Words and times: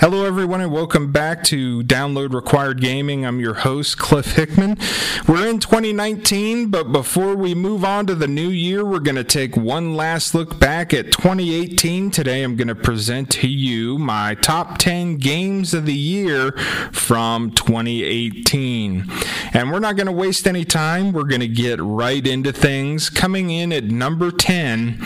Hello, 0.00 0.24
everyone, 0.24 0.60
and 0.60 0.70
welcome 0.70 1.10
back 1.10 1.42
to 1.42 1.82
Download 1.82 2.32
Required 2.32 2.80
Gaming. 2.80 3.26
I'm 3.26 3.40
your 3.40 3.54
host, 3.54 3.98
Cliff 3.98 4.36
Hickman. 4.36 4.78
We're 5.26 5.48
in 5.48 5.58
2019, 5.58 6.68
but 6.68 6.92
before 6.92 7.34
we 7.34 7.52
move 7.52 7.84
on 7.84 8.06
to 8.06 8.14
the 8.14 8.28
new 8.28 8.48
year, 8.48 8.84
we're 8.84 9.00
going 9.00 9.16
to 9.16 9.24
take 9.24 9.56
one 9.56 9.96
last 9.96 10.36
look 10.36 10.60
back 10.60 10.94
at 10.94 11.10
2018. 11.10 12.12
Today, 12.12 12.44
I'm 12.44 12.54
going 12.54 12.68
to 12.68 12.76
present 12.76 13.28
to 13.30 13.48
you 13.48 13.98
my 13.98 14.36
top 14.36 14.78
10 14.78 15.16
games 15.16 15.74
of 15.74 15.84
the 15.84 15.92
year 15.92 16.52
from 16.92 17.50
2018. 17.50 19.04
And 19.52 19.72
we're 19.72 19.80
not 19.80 19.96
going 19.96 20.06
to 20.06 20.12
waste 20.12 20.46
any 20.46 20.64
time. 20.64 21.10
We're 21.10 21.24
going 21.24 21.40
to 21.40 21.48
get 21.48 21.80
right 21.80 22.24
into 22.24 22.52
things. 22.52 23.10
Coming 23.10 23.50
in 23.50 23.72
at 23.72 23.82
number 23.82 24.30
10, 24.30 25.04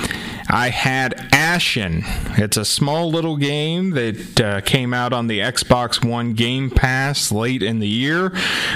I 0.53 0.69
had 0.69 1.15
Ashen. 1.33 2.03
It's 2.37 2.59
a 2.59 2.65
small 2.67 3.11
little 3.11 3.39
game 3.39 3.93
that 3.93 4.39
uh, 4.39 4.61
came 4.61 4.93
out 4.93 5.15
on 5.15 5.27
the 5.27 5.39
Xbox 5.39 6.05
One 6.05 6.35
Game 6.35 6.69
Pass 6.69 7.33
late 7.33 7.63
in 7.63 7.79
the 7.79 7.89
year. 7.89 8.33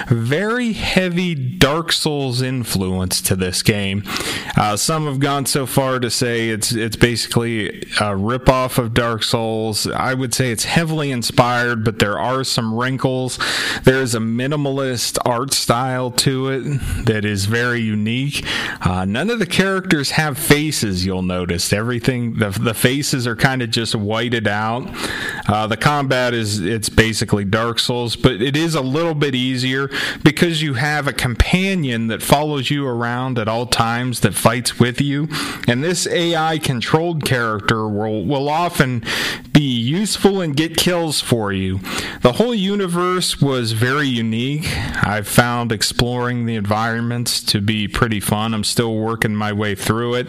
Very 0.08 0.72
heavy 0.72 1.34
Dark 1.34 1.92
Souls 1.92 2.40
influence 2.40 3.20
to 3.20 3.36
this 3.36 3.62
game. 3.62 4.04
Uh, 4.56 4.78
some 4.78 5.04
have 5.04 5.20
gone 5.20 5.44
so 5.44 5.66
far 5.66 6.00
to 6.00 6.08
say 6.08 6.48
it's 6.48 6.72
it's 6.72 6.96
basically 6.96 7.68
a 7.68 8.14
ripoff 8.16 8.78
of 8.78 8.94
Dark 8.94 9.22
Souls. 9.22 9.86
I 9.86 10.14
would 10.14 10.32
say 10.32 10.50
it's 10.50 10.64
heavily 10.64 11.10
inspired, 11.10 11.84
but 11.84 11.98
there 11.98 12.18
are 12.18 12.42
some 12.42 12.74
wrinkles. 12.74 13.38
There 13.84 14.00
is 14.00 14.14
a 14.14 14.18
minimalist 14.18 15.18
art 15.26 15.52
style 15.52 16.10
to 16.12 16.48
it 16.48 16.62
that 17.04 17.26
is 17.26 17.44
very 17.44 17.82
unique. 17.82 18.46
Uh, 18.80 19.04
none 19.04 19.28
of 19.28 19.38
the 19.40 19.46
characters 19.46 20.12
have 20.12 20.38
faces. 20.38 21.04
You'll 21.04 21.20
notice 21.20 21.65
Everything 21.72 22.34
the 22.34 22.50
the 22.50 22.74
faces 22.74 23.26
are 23.26 23.36
kind 23.36 23.62
of 23.62 23.70
just 23.70 23.94
whited 23.94 24.46
out. 24.46 24.88
Uh, 25.48 25.66
the 25.66 25.76
combat 25.76 26.34
is 26.34 26.60
it's 26.60 26.88
basically 26.88 27.44
Dark 27.44 27.78
Souls, 27.78 28.16
but 28.16 28.42
it 28.42 28.56
is 28.56 28.74
a 28.74 28.80
little 28.80 29.14
bit 29.14 29.34
easier 29.34 29.90
because 30.22 30.62
you 30.62 30.74
have 30.74 31.06
a 31.06 31.12
companion 31.12 32.08
that 32.08 32.22
follows 32.22 32.70
you 32.70 32.86
around 32.86 33.38
at 33.38 33.48
all 33.48 33.66
times 33.66 34.20
that 34.20 34.34
fights 34.34 34.78
with 34.78 35.00
you, 35.00 35.28
and 35.68 35.82
this 35.82 36.06
AI 36.06 36.58
controlled 36.58 37.24
character 37.24 37.88
will 37.88 38.24
will 38.24 38.48
often 38.48 39.04
be 39.56 39.62
useful 39.62 40.42
and 40.42 40.54
get 40.54 40.76
kills 40.76 41.22
for 41.22 41.50
you. 41.50 41.80
The 42.20 42.32
whole 42.32 42.54
universe 42.54 43.40
was 43.40 43.72
very 43.72 44.06
unique. 44.06 44.66
I've 45.02 45.26
found 45.26 45.72
exploring 45.72 46.44
the 46.44 46.56
environments 46.56 47.42
to 47.44 47.62
be 47.62 47.88
pretty 47.88 48.20
fun. 48.20 48.52
I'm 48.52 48.64
still 48.64 48.94
working 48.94 49.34
my 49.34 49.54
way 49.54 49.74
through 49.74 50.16
it, 50.16 50.26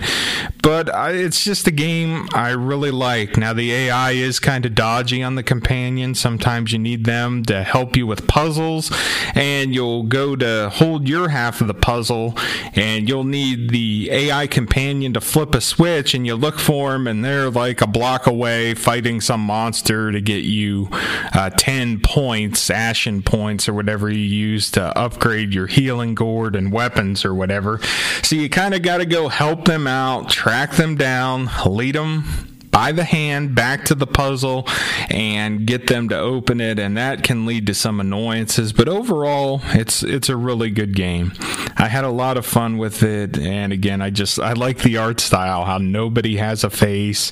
but 0.63 0.93
I, 0.93 1.11
it's 1.11 1.43
just 1.43 1.67
a 1.67 1.71
game 1.71 2.29
I 2.33 2.51
really 2.51 2.89
like. 2.91 3.35
Now, 3.35 3.51
the 3.51 3.73
AI 3.73 4.11
is 4.11 4.39
kind 4.39 4.65
of 4.65 4.73
dodgy 4.73 5.21
on 5.21 5.35
the 5.35 5.43
companion. 5.43 6.15
Sometimes 6.15 6.71
you 6.71 6.79
need 6.79 7.03
them 7.03 7.43
to 7.45 7.63
help 7.63 7.97
you 7.97 8.07
with 8.07 8.27
puzzles, 8.27 8.95
and 9.35 9.75
you'll 9.75 10.03
go 10.03 10.37
to 10.37 10.69
hold 10.69 11.09
your 11.09 11.27
half 11.27 11.59
of 11.59 11.67
the 11.67 11.73
puzzle, 11.73 12.33
and 12.75 13.09
you'll 13.09 13.25
need 13.25 13.71
the 13.71 14.09
AI 14.09 14.47
companion 14.47 15.13
to 15.13 15.19
flip 15.19 15.53
a 15.53 15.59
switch, 15.59 16.13
and 16.13 16.25
you 16.25 16.35
look 16.35 16.59
for 16.59 16.93
them, 16.93 17.07
and 17.07 17.25
they're 17.25 17.49
like 17.49 17.81
a 17.81 17.87
block 17.87 18.25
away 18.25 18.73
fighting 18.73 19.16
some 19.21 19.41
monster 19.41 20.11
to 20.11 20.21
get 20.21 20.43
you 20.43 20.89
uh, 20.91 21.49
10 21.49 21.99
points, 22.01 22.69
ashen 22.69 23.21
points, 23.21 23.67
or 23.67 23.73
whatever 23.73 24.09
you 24.09 24.19
use 24.19 24.71
to 24.71 24.97
upgrade 24.97 25.53
your 25.53 25.67
healing 25.67 26.15
gourd 26.15 26.55
and 26.55 26.71
weapons 26.71 27.25
or 27.25 27.33
whatever. 27.33 27.79
So 28.23 28.35
you 28.35 28.49
kind 28.49 28.73
of 28.73 28.81
got 28.81 28.97
to 28.97 29.05
go 29.05 29.27
help 29.27 29.65
them 29.65 29.87
out, 29.87 30.29
track 30.29 30.73
them 30.73 30.95
down 30.95 31.07
down, 31.07 31.49
lead 31.65 31.95
them 31.95 32.56
by 32.77 32.91
the 32.91 33.03
hand 33.03 33.55
back 33.55 33.85
to 33.85 33.95
the 33.95 34.05
puzzle 34.05 34.63
and 35.09 35.65
get 35.65 35.87
them 35.87 36.09
to 36.09 36.15
open 36.15 36.61
it 36.61 36.77
and 36.77 36.95
that 36.95 37.23
can 37.23 37.43
lead 37.43 37.65
to 37.65 37.73
some 37.73 37.99
annoyances. 37.99 38.71
But 38.71 38.87
overall 38.87 39.61
it's 39.69 40.03
it's 40.03 40.29
a 40.29 40.37
really 40.37 40.69
good 40.69 40.95
game. 40.95 41.33
I 41.75 41.87
had 41.87 42.03
a 42.03 42.11
lot 42.11 42.37
of 42.37 42.45
fun 42.45 42.77
with 42.77 43.01
it 43.01 43.37
and 43.39 43.73
again 43.73 44.01
i 44.01 44.09
just 44.09 44.39
i 44.39 44.53
like 44.53 44.79
the 44.79 44.97
art 44.97 45.19
style 45.19 45.65
how 45.65 45.79
nobody 45.79 46.37
has 46.37 46.63
a 46.63 46.69
face. 46.69 47.31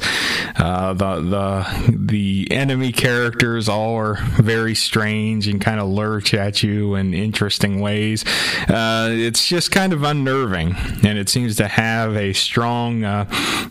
Uh, 0.55 0.93
the 0.93 1.21
the 1.21 1.95
the 1.95 2.47
enemy 2.49 2.91
characters 2.91 3.69
all 3.69 3.95
are 3.97 4.15
very 4.41 4.73
strange 4.73 5.47
and 5.47 5.61
kind 5.61 5.79
of 5.79 5.87
lurch 5.87 6.33
at 6.33 6.63
you 6.63 6.95
in 6.95 7.13
interesting 7.13 7.81
ways. 7.81 8.25
Uh, 8.67 9.09
it's 9.11 9.45
just 9.45 9.69
kind 9.69 9.93
of 9.93 10.01
unnerving 10.01 10.75
and 11.03 11.19
it 11.19 11.29
seems 11.29 11.55
to 11.57 11.67
have 11.67 12.15
a 12.15 12.33
strong 12.33 13.03
uh, 13.03 13.25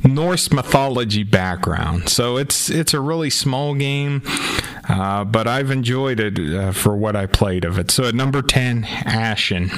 norse 0.04 0.52
mythology 0.52 1.24
background 1.24 1.63
background. 1.64 2.08
So 2.08 2.36
it's 2.36 2.70
it's 2.70 2.94
a 2.94 3.00
really 3.00 3.30
small 3.30 3.74
game, 3.74 4.22
uh, 4.88 5.24
but 5.24 5.46
I've 5.46 5.70
enjoyed 5.70 6.20
it 6.20 6.38
uh, 6.38 6.72
for 6.72 6.96
what 6.96 7.16
I 7.16 7.26
played 7.26 7.64
of 7.64 7.78
it. 7.78 7.90
So 7.90 8.04
at 8.04 8.14
number 8.14 8.42
ten, 8.42 8.84
Ashen. 8.84 9.70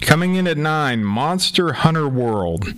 Coming 0.00 0.36
in 0.36 0.46
at 0.46 0.56
nine, 0.56 1.04
Monster 1.04 1.72
Hunter 1.72 2.08
World. 2.08 2.72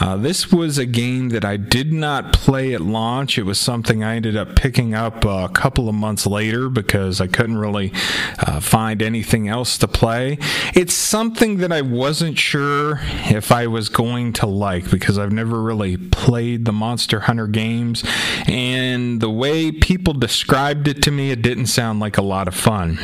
Uh, 0.00 0.16
this 0.16 0.52
was 0.52 0.78
a 0.78 0.86
game 0.86 1.30
that 1.30 1.44
I 1.44 1.56
did 1.56 1.92
not 1.92 2.32
play 2.32 2.74
at 2.74 2.80
launch. 2.80 3.38
It 3.38 3.42
was 3.44 3.58
something 3.58 4.04
I 4.04 4.16
ended 4.16 4.36
up 4.36 4.54
picking 4.56 4.94
up 4.94 5.24
a 5.24 5.48
couple 5.48 5.88
of 5.88 5.94
months 5.94 6.26
later 6.26 6.68
because 6.68 7.20
I 7.20 7.26
couldn't 7.26 7.58
really 7.58 7.92
uh, 8.38 8.60
find 8.60 9.02
anything 9.02 9.48
else 9.48 9.78
to 9.78 9.88
play. 9.88 10.38
It's 10.74 10.94
something 10.94 11.58
that 11.58 11.72
I 11.72 11.82
wasn't 11.82 12.38
sure 12.38 13.00
if 13.30 13.50
I 13.50 13.66
was 13.66 13.88
going 13.88 14.32
to 14.34 14.46
like 14.46 14.90
because 14.90 15.18
I've 15.18 15.32
never 15.32 15.62
really 15.62 15.96
played 15.96 16.64
the 16.64 16.72
Monster 16.72 17.20
Hunter 17.20 17.46
games, 17.46 18.04
and 18.46 19.20
the 19.20 19.30
way 19.30 19.72
people 19.72 20.14
described 20.14 20.87
it 20.88 21.02
to 21.04 21.10
me, 21.10 21.30
it 21.30 21.42
didn't 21.42 21.66
sound 21.66 22.00
like 22.00 22.18
a 22.18 22.22
lot 22.22 22.48
of 22.48 22.54
fun. 22.54 22.98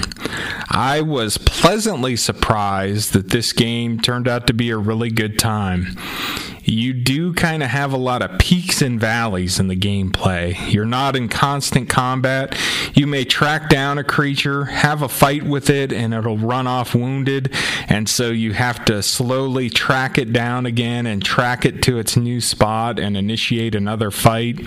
I 0.69 1.03
was 1.03 1.39
pleasantly 1.39 2.17
surprised 2.17 3.13
that 3.13 3.31
this 3.31 3.53
game 3.53 4.01
turned 4.01 4.27
out 4.27 4.47
to 4.49 4.55
be 4.55 4.71
a 4.71 4.77
really 4.77 5.11
good 5.11 5.39
time 5.39 5.97
you 6.65 6.93
do 6.93 7.35
kind 7.35 7.63
of 7.63 7.71
have 7.71 7.93
a 7.93 7.99
lot 7.99 8.23
of 8.23 8.39
peaks 8.39 8.81
and 8.81 8.99
valleys 8.99 9.61
in 9.61 9.69
the 9.69 9.77
gameplay. 9.77 10.57
You're 10.73 10.87
not 10.87 11.15
in 11.15 11.29
constant 11.29 11.89
combat. 11.89 12.57
You 12.95 13.07
may 13.07 13.25
track 13.25 13.69
down 13.69 13.99
a 13.99 14.05
creature, 14.05 14.67
have 14.67 15.03
a 15.03 15.09
fight 15.09 15.43
with 15.43 15.69
it, 15.69 15.93
and 15.93 16.15
it'll 16.15 16.39
run 16.39 16.67
off 16.67 16.95
wounded. 16.95 17.55
And 17.89 18.09
so 18.09 18.31
you 18.31 18.55
have 18.55 18.85
to 18.87 19.03
slowly 19.03 19.69
track 19.69 20.17
it 20.17 20.33
down 20.33 20.65
again 20.67 21.07
and 21.07 21.23
track 21.23 21.65
it 21.65 21.83
to 21.83 21.99
its 21.99 22.17
new 22.17 22.41
spot 22.41 22.99
and 22.99 23.17
initiate 23.17 23.75
another 23.75 24.11
fight. 24.11 24.61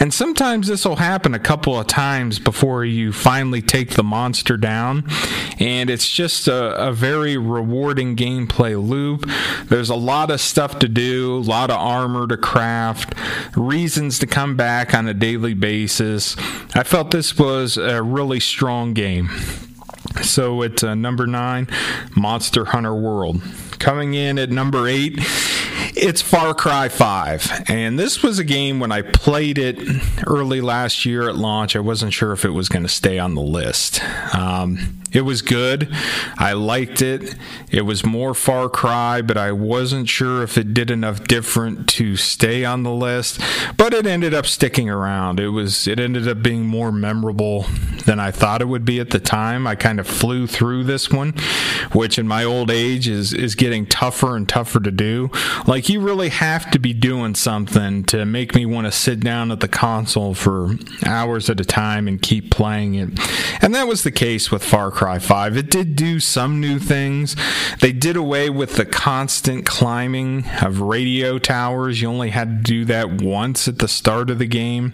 And 0.00 0.12
sometimes 0.14 0.68
this 0.68 0.84
will 0.84 0.96
happen 0.96 1.34
a 1.34 1.38
couple 1.38 1.78
of 1.78 1.86
times 1.86 2.38
before 2.38 2.84
you 2.84 3.12
finally 3.12 3.62
take 3.62 3.90
the 3.90 4.02
monster 4.02 4.56
down. 4.56 5.04
And 5.58 5.90
it's 5.90 6.10
just 6.10 6.48
a, 6.48 6.88
a 6.88 6.92
very 6.92 7.36
rewarding 7.36 8.16
gameplay 8.16 8.82
loop. 8.82 9.28
There's 9.66 9.90
a 9.90 9.94
lot 9.94 10.30
of 10.30 10.40
stuff 10.40 10.78
to 10.80 10.88
do 10.88 11.41
a 11.42 11.50
lot 11.50 11.70
of 11.70 11.76
armor 11.76 12.26
to 12.26 12.36
craft, 12.36 13.14
reasons 13.56 14.18
to 14.20 14.26
come 14.26 14.56
back 14.56 14.94
on 14.94 15.08
a 15.08 15.14
daily 15.14 15.54
basis. 15.54 16.36
I 16.74 16.84
felt 16.84 17.10
this 17.10 17.38
was 17.38 17.76
a 17.76 18.02
really 18.02 18.40
strong 18.40 18.94
game. 18.94 19.28
So 20.22 20.62
at 20.62 20.84
uh, 20.84 20.94
number 20.94 21.26
nine, 21.26 21.68
Monster 22.16 22.66
Hunter 22.66 22.94
World. 22.94 23.42
Coming 23.78 24.14
in 24.14 24.38
at 24.38 24.50
number 24.50 24.86
eight, 24.86 25.14
it's 25.96 26.22
Far 26.22 26.54
Cry 26.54 26.88
5. 26.88 27.64
And 27.68 27.98
this 27.98 28.22
was 28.22 28.38
a 28.38 28.44
game 28.44 28.78
when 28.78 28.92
I 28.92 29.02
played 29.02 29.58
it 29.58 29.78
early 30.26 30.60
last 30.60 31.04
year 31.04 31.28
at 31.28 31.36
launch, 31.36 31.74
I 31.74 31.80
wasn't 31.80 32.12
sure 32.12 32.32
if 32.32 32.44
it 32.44 32.50
was 32.50 32.68
going 32.68 32.84
to 32.84 32.88
stay 32.88 33.18
on 33.18 33.34
the 33.34 33.42
list. 33.42 34.02
Um, 34.34 35.01
it 35.12 35.22
was 35.22 35.42
good. 35.42 35.94
I 36.38 36.54
liked 36.54 37.02
it. 37.02 37.34
It 37.70 37.82
was 37.82 38.04
more 38.04 38.34
Far 38.34 38.68
Cry, 38.70 39.20
but 39.20 39.36
I 39.36 39.52
wasn't 39.52 40.08
sure 40.08 40.42
if 40.42 40.56
it 40.56 40.72
did 40.72 40.90
enough 40.90 41.24
different 41.24 41.88
to 41.90 42.16
stay 42.16 42.64
on 42.64 42.82
the 42.82 42.90
list. 42.90 43.40
But 43.76 43.92
it 43.92 44.06
ended 44.06 44.32
up 44.32 44.46
sticking 44.46 44.88
around. 44.88 45.38
It 45.38 45.48
was 45.48 45.86
it 45.86 46.00
ended 46.00 46.26
up 46.26 46.42
being 46.42 46.64
more 46.64 46.90
memorable 46.90 47.66
than 48.06 48.18
I 48.18 48.30
thought 48.30 48.62
it 48.62 48.68
would 48.68 48.84
be 48.86 49.00
at 49.00 49.10
the 49.10 49.20
time. 49.20 49.66
I 49.66 49.74
kind 49.74 50.00
of 50.00 50.06
flew 50.06 50.46
through 50.46 50.84
this 50.84 51.10
one, 51.10 51.34
which 51.92 52.18
in 52.18 52.26
my 52.26 52.44
old 52.44 52.70
age 52.70 53.06
is 53.06 53.34
is 53.34 53.54
getting 53.54 53.84
tougher 53.84 54.34
and 54.34 54.48
tougher 54.48 54.80
to 54.80 54.90
do. 54.90 55.30
Like 55.66 55.90
you 55.90 56.00
really 56.00 56.30
have 56.30 56.70
to 56.70 56.78
be 56.78 56.94
doing 56.94 57.34
something 57.34 58.04
to 58.04 58.24
make 58.24 58.54
me 58.54 58.64
want 58.64 58.86
to 58.86 58.92
sit 58.92 59.20
down 59.20 59.50
at 59.50 59.60
the 59.60 59.68
console 59.68 60.32
for 60.34 60.76
hours 61.04 61.50
at 61.50 61.60
a 61.60 61.64
time 61.64 62.08
and 62.08 62.20
keep 62.20 62.50
playing 62.50 62.94
it. 62.94 63.10
And 63.62 63.74
that 63.74 63.86
was 63.86 64.04
the 64.04 64.10
case 64.10 64.50
with 64.50 64.64
Far 64.64 64.90
Cry 64.90 65.01
Cry 65.02 65.18
5. 65.18 65.56
It 65.56 65.68
did 65.68 65.96
do 65.96 66.20
some 66.20 66.60
new 66.60 66.78
things. 66.78 67.34
They 67.80 67.90
did 67.90 68.14
away 68.14 68.50
with 68.50 68.76
the 68.76 68.86
constant 68.86 69.66
climbing 69.66 70.44
of 70.60 70.80
radio 70.80 71.40
towers. 71.40 72.00
You 72.00 72.08
only 72.08 72.30
had 72.30 72.64
to 72.64 72.72
do 72.72 72.84
that 72.84 73.20
once 73.20 73.66
at 73.66 73.80
the 73.80 73.88
start 73.88 74.30
of 74.30 74.38
the 74.38 74.46
game. 74.46 74.92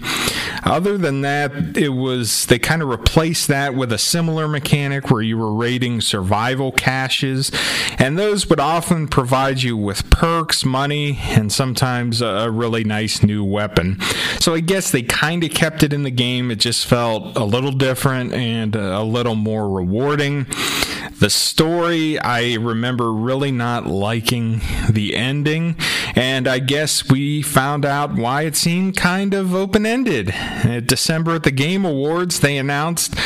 Other 0.65 0.97
than 0.97 1.21
that, 1.21 1.77
it 1.77 1.91
was 1.91 2.47
they 2.47 2.59
kind 2.59 2.81
of 2.81 2.89
replaced 2.89 3.49
that 3.49 3.75
with 3.75 3.93
a 3.93 3.99
similar 3.99 4.49
mechanic 4.49 5.11
where 5.11 5.21
you 5.21 5.37
were 5.37 5.53
raiding 5.53 6.01
survival 6.01 6.73
caches, 6.73 7.53
and 7.99 8.19
those 8.19 8.49
would 8.49 8.61
often 8.61 9.09
provide 9.09 9.63
you 9.63 9.77
with 9.77 10.09
perks, 10.09 10.65
money, 10.65 11.19
and 11.21 11.53
sometimes 11.53 12.23
a 12.23 12.51
really 12.51 12.83
nice 12.83 13.23
new 13.23 13.45
weapon. 13.45 14.01
So 14.41 14.55
I 14.55 14.61
guess 14.61 14.91
they 14.91 15.03
kind 15.03 15.45
of 15.45 15.51
kept 15.51 15.83
it 15.83 15.93
in 15.93 16.03
the 16.03 16.11
game. 16.11 16.51
It 16.51 16.61
just 16.61 16.87
felt 16.87 17.37
a 17.37 17.45
little 17.45 17.73
different 17.73 18.33
and 18.33 18.75
a 18.75 19.03
little 19.03 19.35
more 19.35 19.69
rewarding. 19.69 19.98
The 19.99 21.31
story, 21.31 22.17
I 22.21 22.55
remember 22.55 23.12
really 23.12 23.50
not 23.50 23.87
liking 23.89 24.61
the 24.89 25.17
ending, 25.17 25.75
and 26.15 26.47
I 26.47 26.61
guess 26.61 27.11
we 27.11 27.43
found 27.43 27.85
out 27.85 28.15
why 28.15 28.43
it 28.43 28.55
seemed 28.55 28.97
kind 28.97 29.35
of 29.35 29.53
open 29.53 29.85
ended. 29.85 30.33
December 30.87 31.35
at 31.35 31.43
the 31.43 31.50
Game 31.50 31.85
Awards, 31.85 32.39
they 32.39 32.56
announced 32.56 33.17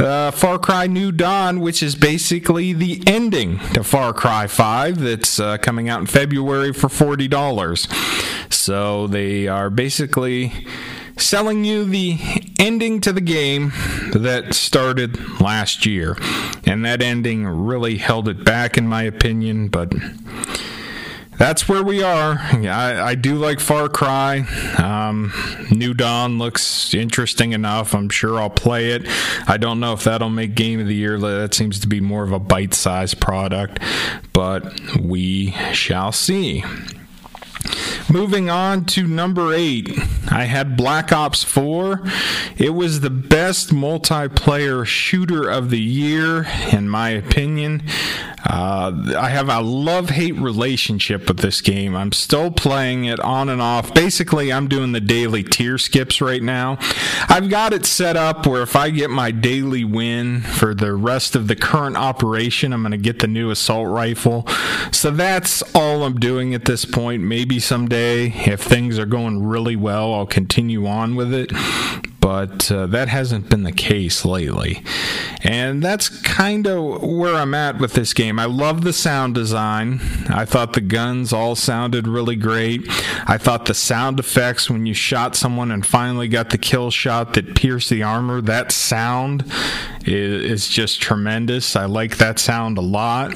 uh, 0.00 0.30
Far 0.30 0.58
Cry 0.58 0.86
New 0.86 1.12
Dawn, 1.12 1.60
which 1.60 1.82
is 1.82 1.94
basically 1.94 2.72
the 2.72 3.02
ending 3.06 3.58
to 3.74 3.84
Far 3.84 4.14
Cry 4.14 4.46
5 4.46 5.00
that's 5.00 5.38
uh, 5.38 5.58
coming 5.58 5.90
out 5.90 6.00
in 6.00 6.06
February 6.06 6.72
for 6.72 6.88
$40. 6.88 8.50
So 8.50 9.06
they 9.06 9.48
are 9.48 9.68
basically 9.68 10.66
selling 11.16 11.64
you 11.64 11.84
the 11.84 12.18
ending 12.58 13.00
to 13.00 13.12
the 13.12 13.20
game 13.20 13.72
that 14.12 14.54
started 14.54 15.40
last 15.40 15.86
year. 15.86 16.16
And 16.66 16.84
that 16.84 17.02
ending 17.02 17.46
really 17.46 17.98
held 17.98 18.28
it 18.28 18.44
back, 18.44 18.76
in 18.76 18.86
my 18.88 19.02
opinion, 19.02 19.68
but 19.68 19.92
that's 21.38 21.68
where 21.68 21.82
we 21.82 22.02
are. 22.02 22.38
I, 22.38 23.00
I 23.02 23.14
do 23.16 23.34
like 23.36 23.58
Far 23.58 23.88
Cry. 23.88 24.46
Um, 24.78 25.32
New 25.70 25.92
Dawn 25.92 26.38
looks 26.38 26.94
interesting 26.94 27.52
enough. 27.52 27.94
I'm 27.94 28.08
sure 28.08 28.40
I'll 28.40 28.50
play 28.50 28.92
it. 28.92 29.02
I 29.48 29.56
don't 29.56 29.80
know 29.80 29.92
if 29.94 30.04
that'll 30.04 30.30
make 30.30 30.54
Game 30.54 30.80
of 30.80 30.86
the 30.86 30.94
Year. 30.94 31.18
That 31.18 31.54
seems 31.54 31.80
to 31.80 31.88
be 31.88 32.00
more 32.00 32.22
of 32.22 32.32
a 32.32 32.38
bite 32.38 32.74
sized 32.74 33.20
product, 33.20 33.80
but 34.32 34.80
we 34.98 35.50
shall 35.72 36.12
see. 36.12 36.62
Moving 38.10 38.50
on 38.50 38.84
to 38.86 39.06
number 39.06 39.52
eight, 39.54 39.90
I 40.30 40.44
had 40.44 40.76
Black 40.76 41.10
Ops 41.10 41.42
4. 41.42 42.02
It 42.56 42.74
was 42.74 43.00
the 43.00 43.10
best 43.10 43.70
multiplayer 43.70 44.84
shooter 44.84 45.48
of 45.48 45.70
the 45.70 45.80
year, 45.80 46.46
in 46.70 46.88
my 46.88 47.10
opinion. 47.10 47.82
Uh, 48.44 49.14
I 49.16 49.30
have 49.30 49.48
a 49.48 49.60
love 49.60 50.10
hate 50.10 50.36
relationship 50.36 51.28
with 51.28 51.38
this 51.38 51.60
game. 51.60 51.96
I'm 51.96 52.12
still 52.12 52.50
playing 52.50 53.06
it 53.06 53.18
on 53.20 53.48
and 53.48 53.62
off. 53.62 53.94
Basically, 53.94 54.52
I'm 54.52 54.68
doing 54.68 54.92
the 54.92 55.00
daily 55.00 55.42
tier 55.42 55.78
skips 55.78 56.20
right 56.20 56.42
now. 56.42 56.78
I've 57.28 57.48
got 57.48 57.72
it 57.72 57.86
set 57.86 58.16
up 58.16 58.46
where 58.46 58.62
if 58.62 58.76
I 58.76 58.90
get 58.90 59.10
my 59.10 59.30
daily 59.30 59.84
win 59.84 60.42
for 60.42 60.74
the 60.74 60.92
rest 60.94 61.34
of 61.34 61.48
the 61.48 61.56
current 61.56 61.96
operation, 61.96 62.72
I'm 62.72 62.82
going 62.82 62.92
to 62.92 62.98
get 62.98 63.20
the 63.20 63.26
new 63.26 63.50
assault 63.50 63.88
rifle. 63.88 64.46
So 64.92 65.10
that's 65.10 65.62
all 65.74 66.04
I'm 66.04 66.20
doing 66.20 66.54
at 66.54 66.66
this 66.66 66.84
point. 66.84 67.22
Maybe 67.22 67.58
someday, 67.58 68.28
if 68.28 68.60
things 68.60 68.98
are 68.98 69.06
going 69.06 69.44
really 69.44 69.76
well, 69.76 70.14
I'll 70.14 70.26
continue 70.26 70.86
on 70.86 71.16
with 71.16 71.32
it 71.32 71.50
but 72.24 72.72
uh, 72.72 72.86
that 72.86 73.08
hasn't 73.08 73.50
been 73.50 73.64
the 73.64 73.70
case 73.70 74.24
lately. 74.24 74.82
And 75.42 75.82
that's 75.82 76.08
kind 76.08 76.66
of 76.66 77.02
where 77.02 77.34
I'm 77.34 77.52
at 77.52 77.78
with 77.78 77.92
this 77.92 78.14
game. 78.14 78.38
I 78.38 78.46
love 78.46 78.82
the 78.82 78.94
sound 78.94 79.34
design. 79.34 80.00
I 80.30 80.46
thought 80.46 80.72
the 80.72 80.80
guns 80.80 81.34
all 81.34 81.54
sounded 81.54 82.08
really 82.08 82.36
great. 82.36 82.80
I 83.26 83.36
thought 83.36 83.66
the 83.66 83.74
sound 83.74 84.18
effects 84.18 84.70
when 84.70 84.86
you 84.86 84.94
shot 84.94 85.36
someone 85.36 85.70
and 85.70 85.84
finally 85.84 86.28
got 86.28 86.48
the 86.48 86.56
kill 86.56 86.90
shot 86.90 87.34
that 87.34 87.54
pierced 87.54 87.90
the 87.90 88.02
armor, 88.02 88.40
that 88.40 88.72
sound 88.72 89.44
is, 90.06 90.68
just 90.68 91.00
tremendous. 91.00 91.76
I 91.76 91.84
like 91.84 92.16
that 92.18 92.38
sound 92.38 92.78
a 92.78 92.82
lot. 92.82 93.32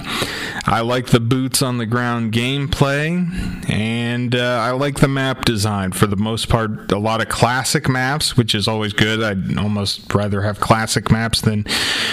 I 0.66 0.80
like 0.80 1.06
the 1.06 1.20
boots 1.20 1.62
on 1.62 1.78
the 1.78 1.86
ground 1.86 2.32
gameplay, 2.32 3.70
and 3.70 4.34
uh, 4.34 4.60
I 4.60 4.72
like 4.72 5.00
the 5.00 5.08
map 5.08 5.44
design 5.44 5.92
for 5.92 6.06
the 6.06 6.16
most 6.16 6.48
part. 6.48 6.90
A 6.92 6.98
lot 6.98 7.20
of 7.20 7.28
classic 7.28 7.88
maps, 7.88 8.36
which 8.36 8.54
is 8.54 8.66
always 8.68 8.92
good. 8.92 9.22
I'd 9.22 9.56
almost 9.58 10.12
rather 10.12 10.42
have 10.42 10.60
classic 10.60 11.10
maps 11.10 11.40
than 11.40 11.64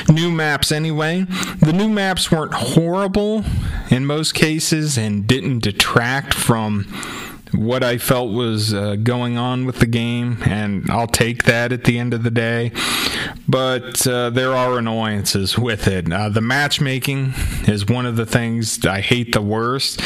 new 0.10 0.32
maps 0.32 0.72
anyway. 0.72 1.26
The 1.60 1.74
new 1.74 1.90
maps 1.90 2.32
weren't 2.32 2.54
horrible 2.54 3.44
in 3.90 4.06
most 4.06 4.34
cases 4.34 4.98
and 4.98 5.26
didn't 5.28 5.60
detract 5.60 6.34
from 6.34 6.86
what 7.54 7.84
I 7.84 7.98
felt 7.98 8.32
was 8.32 8.74
uh, 8.74 8.96
going 8.96 9.38
on 9.38 9.66
with 9.66 9.80
the 9.80 9.86
game, 9.86 10.38
and 10.46 10.90
I'll 10.90 11.08
take 11.08 11.44
that 11.44 11.72
at 11.72 11.84
the 11.84 12.00
end 12.00 12.14
of 12.14 12.24
the 12.24 12.32
day. 12.32 12.72
But 13.48 14.06
uh, 14.08 14.32
there 14.32 14.54
are 14.54 14.78
annoyances 14.78 15.58
with 15.58 15.88
it. 15.88 16.12
Uh, 16.12 16.30
the 16.30 16.42
matchmaking 16.42 17.34
is 17.68 17.88
one 17.88 18.06
of 18.06 18.16
the 18.16 18.26
things 18.26 18.84
I 18.86 19.02
hate 19.02 19.34
the 19.34 19.42
worst. 19.42 20.02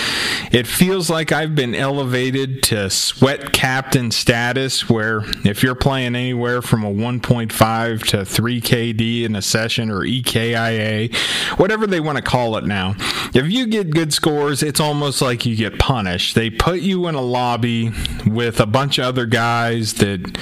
It 0.52 0.68
feels 0.68 1.10
like 1.10 1.32
I've 1.32 1.56
been 1.56 1.76
elevated 1.76 2.64
to 2.64 2.90
sweat 2.90 3.54
captain 3.54 4.12
status, 4.12 4.90
where 4.90 5.22
if 5.46 5.64
you're 5.64 5.76
playing 5.76 6.16
anywhere 6.16 6.62
from 6.62 6.84
a 6.84 6.92
1.5 6.92 8.04
to 8.08 8.26
3 8.26 8.62
KD 8.62 9.24
in 9.24 9.36
a 9.36 9.42
session 9.42 9.90
or 9.90 10.02
EKIA, 10.02 11.16
whatever 11.58 11.88
they 11.88 12.00
want 12.00 12.18
to 12.18 12.24
call 12.24 12.58
it 12.58 12.66
now, 12.66 12.96
if 13.34 13.50
you 13.50 13.68
get 13.68 13.92
good 13.92 14.14
scores, 14.14 14.64
it's 14.64 14.80
almost 14.80 15.22
like 15.22 15.46
you 15.46 15.56
get 15.56 15.80
punished. 15.80 16.36
They 16.36 16.50
put 16.50 16.82
you 16.82 17.08
in 17.08 17.16
a 17.16 17.22
lobby 17.40 17.90
with 18.26 18.60
a 18.60 18.66
bunch 18.66 18.98
of 18.98 19.06
other 19.06 19.26
guys 19.26 19.94
that 19.94 20.38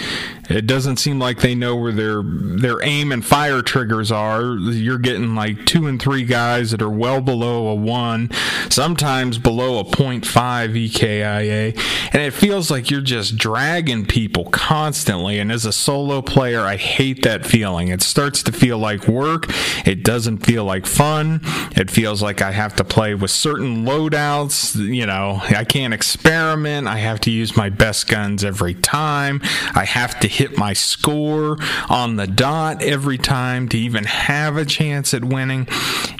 it 0.49 0.65
doesn't 0.65 0.97
seem 0.97 1.19
like 1.19 1.39
they 1.39 1.55
know 1.55 1.75
where 1.75 1.91
their 1.91 2.21
their 2.23 2.81
aim 2.83 3.11
and 3.11 3.25
fire 3.25 3.61
triggers 3.61 4.11
are. 4.11 4.55
You're 4.55 4.97
getting 4.97 5.35
like 5.35 5.65
two 5.65 5.87
and 5.87 6.01
three 6.01 6.23
guys 6.23 6.71
that 6.71 6.81
are 6.81 6.89
well 6.89 7.21
below 7.21 7.67
a 7.67 7.75
one, 7.75 8.29
sometimes 8.69 9.37
below 9.37 9.79
a 9.79 9.83
0.5 9.83 10.23
EKIA, 10.23 12.13
and 12.13 12.21
it 12.21 12.31
feels 12.31 12.71
like 12.71 12.89
you're 12.89 13.01
just 13.01 13.37
dragging 13.37 14.05
people 14.05 14.45
constantly. 14.45 15.39
And 15.39 15.51
as 15.51 15.65
a 15.65 15.73
solo 15.73 16.21
player, 16.21 16.61
I 16.61 16.77
hate 16.77 17.23
that 17.23 17.45
feeling. 17.45 17.89
It 17.89 18.01
starts 18.01 18.41
to 18.43 18.51
feel 18.51 18.77
like 18.77 19.07
work. 19.07 19.45
It 19.85 20.03
doesn't 20.03 20.39
feel 20.39 20.63
like 20.63 20.85
fun. 20.85 21.41
It 21.75 21.91
feels 21.91 22.21
like 22.21 22.41
I 22.41 22.51
have 22.51 22.75
to 22.77 22.83
play 22.83 23.15
with 23.15 23.31
certain 23.31 23.85
loadouts. 23.85 24.75
You 24.75 25.05
know, 25.05 25.41
I 25.43 25.63
can't 25.63 25.93
experiment. 25.93 26.87
I 26.87 26.97
have 26.99 27.19
to 27.21 27.31
use 27.31 27.57
my 27.57 27.69
best 27.69 28.07
guns 28.07 28.43
every 28.43 28.73
time. 28.73 29.41
I 29.75 29.85
have 29.85 30.19
to 30.21 30.27
hit 30.37 30.55
my 30.57 30.71
score 30.73 31.57
on 31.89 32.15
the 32.15 32.27
dot 32.27 32.83
every 32.83 33.17
time 33.17 33.67
to 33.69 33.77
even 33.77 34.03
have 34.03 34.55
a 34.55 34.65
chance 34.65 35.13
at 35.13 35.25
winning. 35.25 35.67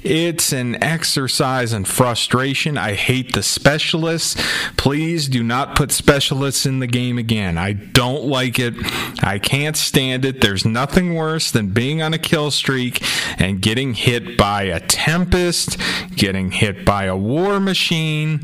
It's 0.04 0.52
an 0.52 0.82
exercise 0.84 1.72
in 1.72 1.86
frustration. 1.86 2.78
I 2.78 2.94
hate 2.94 3.34
the 3.34 3.44
specialists. 3.44 4.42
Please 4.76 5.28
do 5.28 5.44
not 5.44 5.76
put 5.76 5.92
specialists 5.92 6.66
in 6.66 6.80
the 6.80 6.88
game 6.88 7.20
again. 7.20 7.58
I 7.60 7.74
don't 7.74 8.24
like 8.24 8.58
it. 8.58 8.74
I 9.24 9.38
can't 9.38 9.78
stand 9.78 10.26
it. 10.26 10.42
There's 10.42 10.66
nothing 10.66 11.14
worse 11.14 11.52
than 11.52 11.70
being 11.70 12.02
on 12.02 12.14
a 12.14 12.18
kill 12.18 12.50
streak 12.50 13.04
and 13.40 13.62
getting 13.62 13.94
hit 13.94 14.36
by 14.38 14.64
a 14.64 14.80
Tempest, 14.80 15.78
getting 16.16 16.52
hit 16.52 16.86
by 16.86 17.06
a 17.06 17.16
War 17.16 17.60
Machine, 17.60 18.40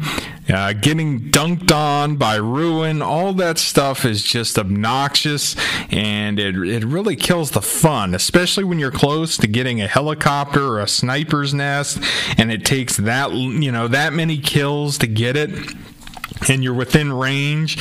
uh, 0.50 0.74
getting 0.74 1.32
dunked 1.32 1.72
on 1.72 2.18
by 2.18 2.36
Ruin. 2.36 3.02
All 3.02 3.34
that 3.34 3.58
stuff 3.58 4.06
is 4.06 4.24
just 4.24 4.58
obnoxious 4.58 5.56
and 5.92 6.40
it, 6.40 6.56
it 6.56 6.84
really 6.84 7.16
kills 7.16 7.52
the 7.52 7.62
fun, 7.62 8.14
especially 8.14 8.64
when 8.64 8.80
you're 8.80 8.92
close 8.92 9.38
to 9.38 9.48
getting 9.48 9.82
a 9.82 9.88
helicopter 9.88 10.64
or 10.64 10.80
a 10.80 10.88
sniper's 10.88 11.54
nest, 11.54 12.00
and 12.38 12.52
it 12.52 12.66
takes 12.66 12.98
that 12.98 13.32
you 13.32 13.72
know 13.72 13.88
that 13.88 14.14
many 14.14 14.38
kills 14.38 14.98
to 14.98 15.08
get 15.08 15.36
it 15.36 15.50
and 16.50 16.64
you're 16.64 16.74
within 16.74 17.14
range 17.14 17.78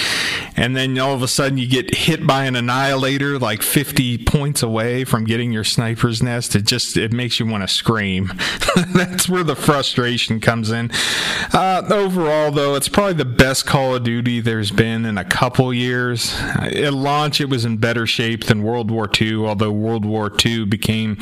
and 0.56 0.76
then 0.76 0.98
all 0.98 1.14
of 1.14 1.22
a 1.22 1.28
sudden 1.28 1.58
you 1.58 1.66
get 1.66 1.94
hit 1.94 2.26
by 2.26 2.44
an 2.44 2.56
annihilator 2.56 3.38
like 3.38 3.62
50 3.62 4.18
points 4.18 4.62
away 4.62 5.04
from 5.04 5.24
getting 5.24 5.52
your 5.52 5.64
sniper's 5.64 6.22
nest 6.22 6.54
it 6.54 6.64
just 6.64 6.96
it 6.96 7.12
makes 7.12 7.40
you 7.40 7.46
want 7.46 7.62
to 7.62 7.68
scream. 7.68 8.32
That's 8.94 9.28
where 9.28 9.44
the 9.44 9.56
frustration 9.56 10.40
comes 10.40 10.70
in. 10.70 10.90
Uh, 11.52 11.82
overall 11.90 12.50
though 12.50 12.74
it's 12.74 12.88
probably 12.88 13.14
the 13.14 13.24
best 13.24 13.66
call 13.66 13.94
of 13.94 14.04
duty 14.04 14.40
there's 14.40 14.70
been 14.70 15.04
in 15.04 15.18
a 15.18 15.24
couple 15.24 15.72
years. 15.72 16.34
At 16.58 16.94
launch 16.94 17.40
it 17.40 17.48
was 17.48 17.64
in 17.64 17.78
better 17.78 18.06
shape 18.06 18.44
than 18.44 18.62
world 18.62 18.90
war 18.90 19.10
ii 19.20 19.34
although 19.34 19.72
world 19.72 20.04
war 20.04 20.30
ii 20.44 20.64
became 20.64 21.16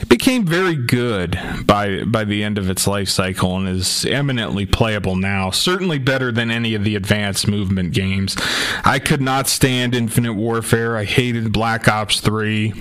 it 0.00 0.08
became 0.08 0.46
very 0.46 0.76
good 0.76 1.38
by 1.66 2.04
by 2.04 2.24
the 2.24 2.44
end 2.44 2.58
of 2.58 2.70
its 2.70 2.86
life 2.86 3.08
cycle 3.08 3.56
and 3.56 3.68
is 3.68 4.04
eminently 4.06 4.66
playable 4.66 5.16
now. 5.16 5.50
Certainly 5.50 5.98
better 5.98 6.32
than 6.32 6.50
any 6.50 6.74
of 6.78 6.84
the 6.84 6.96
advanced 6.96 7.46
movement 7.46 7.92
games. 7.92 8.36
I 8.84 8.98
could 8.98 9.20
not 9.20 9.48
stand 9.48 9.94
Infinite 9.94 10.34
Warfare. 10.34 10.96
I 10.96 11.04
hated 11.04 11.52
Black 11.52 11.88
Ops 11.88 12.20
3. 12.20 12.72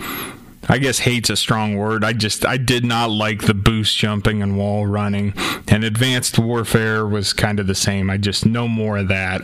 I 0.70 0.80
guess 0.80 1.00
hate's 1.00 1.30
a 1.30 1.38
strong 1.38 1.78
word. 1.78 2.04
I 2.04 2.14
just 2.14 2.46
I 2.46 2.58
did 2.58 2.84
not 2.84 3.10
like 3.10 3.44
the 3.44 3.54
boost 3.54 3.98
jumping 3.98 4.42
and 4.42 4.58
wall 4.58 4.86
running. 4.86 5.34
And 5.68 5.84
Advanced 5.84 6.38
Warfare 6.38 7.06
was 7.06 7.32
kind 7.32 7.60
of 7.60 7.68
the 7.68 7.76
same. 7.76 8.10
I 8.10 8.18
just 8.18 8.46
no 8.46 8.68
more 8.68 8.98
of 8.98 9.08
that. 9.08 9.42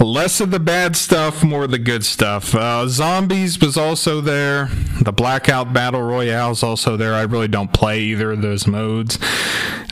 Less 0.00 0.40
of 0.40 0.50
the 0.50 0.58
bad 0.58 0.96
stuff, 0.96 1.44
more 1.44 1.64
of 1.64 1.70
the 1.70 1.78
good 1.78 2.04
stuff. 2.04 2.54
Uh, 2.54 2.88
Zombies 2.88 3.60
was 3.60 3.76
also 3.76 4.20
there. 4.20 4.68
The 5.02 5.12
Blackout 5.12 5.72
Battle 5.72 6.02
Royale 6.02 6.50
is 6.50 6.62
also 6.62 6.96
there. 6.96 7.14
I 7.14 7.22
really 7.22 7.48
don't 7.48 7.72
play 7.72 8.00
either 8.00 8.32
of 8.32 8.42
those 8.42 8.66
modes. 8.66 9.18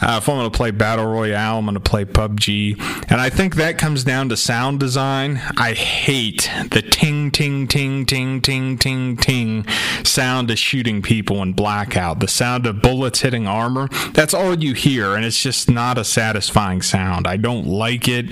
Uh, 0.01 0.19
if 0.21 0.29
I'm 0.29 0.37
going 0.37 0.51
to 0.51 0.57
play 0.57 0.71
Battle 0.71 1.07
Royale, 1.07 1.59
I'm 1.59 1.65
going 1.65 1.75
to 1.75 1.81
play 1.81 2.05
PUBG. 2.05 2.79
And 3.11 3.21
I 3.21 3.29
think 3.29 3.57
that 3.57 3.79
comes 3.79 4.05
down 4.05 4.29
to 4.31 4.37
sound 4.37 4.81
design. 4.81 5.41
I 5.57 5.75
hate 5.75 6.51
the 6.71 6.83
ting, 6.83 7.31
ting, 7.31 7.69
ting, 7.69 8.07
ting, 8.07 8.41
ting, 8.41 8.79
ting, 8.79 9.17
ting 9.17 9.67
sound 10.05 10.51
of 10.51 10.59
shooting 10.59 11.03
people 11.03 11.43
in 11.43 11.53
Blackout. 11.53 12.21
The 12.21 12.29
sound 12.29 12.67
of 12.67 12.81
bullets 12.83 13.21
hitting 13.21 13.47
armor. 13.47 13.89
That's 14.13 14.33
all 14.33 14.59
you 14.59 14.75
hear, 14.75 15.15
and 15.15 15.25
it's 15.25 15.43
just 15.43 15.71
not 15.71 15.99
a 15.99 16.05
satisfying 16.05 16.83
sound. 16.83 17.27
I 17.27 17.37
don't 17.37 17.67
like 17.67 18.09
it. 18.09 18.27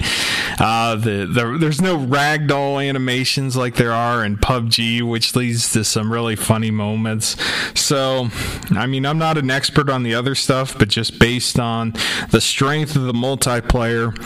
Uh, 0.58 0.96
the, 0.96 1.26
the, 1.26 1.58
there's 1.58 1.80
no 1.80 1.98
ragdoll 1.98 2.86
animations 2.86 3.56
like 3.56 3.76
there 3.76 3.92
are 3.92 4.24
in 4.24 4.36
PUBG, 4.36 5.02
which 5.02 5.36
leads 5.36 5.72
to 5.72 5.84
some 5.84 6.12
really 6.12 6.36
funny 6.36 6.70
moments. 6.70 7.36
So, 7.78 8.28
I 8.70 8.86
mean, 8.86 9.04
I'm 9.04 9.18
not 9.18 9.36
an 9.38 9.50
expert 9.50 9.90
on 9.90 10.02
the 10.02 10.14
other 10.14 10.34
stuff, 10.34 10.78
but 10.78 10.88
just 10.88 11.18
based 11.18 11.57
on 11.58 11.94
the 12.30 12.40
strength 12.40 12.96
of 12.96 13.02
the 13.02 13.12
multiplayer, 13.12 14.16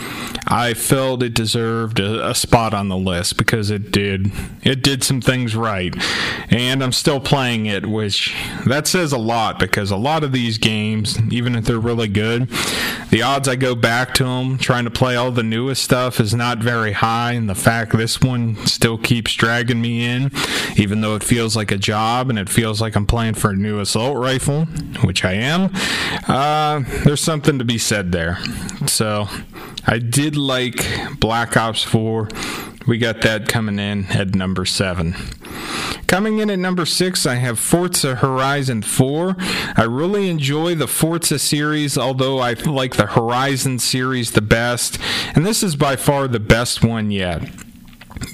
I 0.47 0.73
felt 0.73 1.23
it 1.23 1.33
deserved 1.33 1.99
a, 1.99 2.29
a 2.29 2.35
spot 2.35 2.73
on 2.73 2.89
the 2.89 2.97
list 2.97 3.37
because 3.37 3.69
it 3.69 3.91
did. 3.91 4.31
It 4.63 4.83
did 4.83 5.03
some 5.03 5.21
things 5.21 5.55
right, 5.55 5.93
and 6.49 6.83
I'm 6.83 6.91
still 6.91 7.19
playing 7.19 7.65
it, 7.65 7.85
which 7.85 8.35
that 8.65 8.87
says 8.87 9.11
a 9.11 9.17
lot 9.17 9.59
because 9.59 9.91
a 9.91 9.97
lot 9.97 10.23
of 10.23 10.31
these 10.31 10.57
games, 10.57 11.19
even 11.31 11.55
if 11.55 11.65
they're 11.65 11.79
really 11.79 12.07
good, 12.07 12.49
the 13.09 13.21
odds 13.21 13.47
I 13.47 13.55
go 13.55 13.75
back 13.75 14.13
to 14.15 14.23
them 14.23 14.57
trying 14.57 14.85
to 14.85 14.91
play 14.91 15.15
all 15.15 15.31
the 15.31 15.43
newest 15.43 15.83
stuff 15.83 16.19
is 16.19 16.33
not 16.33 16.59
very 16.59 16.93
high, 16.93 17.33
and 17.33 17.49
the 17.49 17.55
fact 17.55 17.91
this 17.91 18.21
one 18.21 18.55
still 18.65 18.97
keeps 18.97 19.33
dragging 19.33 19.81
me 19.81 20.05
in, 20.05 20.31
even 20.77 21.01
though 21.01 21.15
it 21.15 21.23
feels 21.23 21.55
like 21.55 21.71
a 21.71 21.77
job 21.77 22.29
and 22.29 22.39
it 22.39 22.49
feels 22.49 22.81
like 22.81 22.95
I'm 22.95 23.05
playing 23.05 23.35
for 23.35 23.51
a 23.51 23.55
new 23.55 23.79
assault 23.79 24.17
rifle, 24.17 24.65
which 25.03 25.23
I 25.23 25.33
am. 25.33 25.71
Uh, 26.27 26.81
there's 27.03 27.21
something 27.23 27.59
to 27.59 27.65
be 27.65 27.77
said 27.77 28.11
there. 28.11 28.37
So 28.87 29.27
I 29.85 29.99
did 29.99 30.35
like 30.35 30.85
Black 31.19 31.55
Ops 31.57 31.83
4. 31.83 32.27
We 32.85 32.97
got 32.97 33.21
that 33.21 33.47
coming 33.47 33.79
in 33.79 34.05
at 34.07 34.35
number 34.35 34.65
seven. 34.65 35.15
Coming 36.07 36.39
in 36.39 36.49
at 36.49 36.59
number 36.59 36.85
six, 36.85 37.25
I 37.25 37.35
have 37.35 37.57
Forza 37.57 38.15
Horizon 38.15 38.81
4. 38.81 39.35
I 39.77 39.83
really 39.83 40.29
enjoy 40.29 40.75
the 40.75 40.87
Forza 40.87 41.39
series, 41.39 41.97
although 41.97 42.39
I 42.39 42.53
like 42.53 42.97
the 42.97 43.07
Horizon 43.07 43.79
series 43.79 44.31
the 44.31 44.41
best, 44.41 44.99
and 45.33 45.45
this 45.45 45.63
is 45.63 45.75
by 45.75 45.95
far 45.95 46.27
the 46.27 46.39
best 46.39 46.83
one 46.83 47.09
yet 47.09 47.41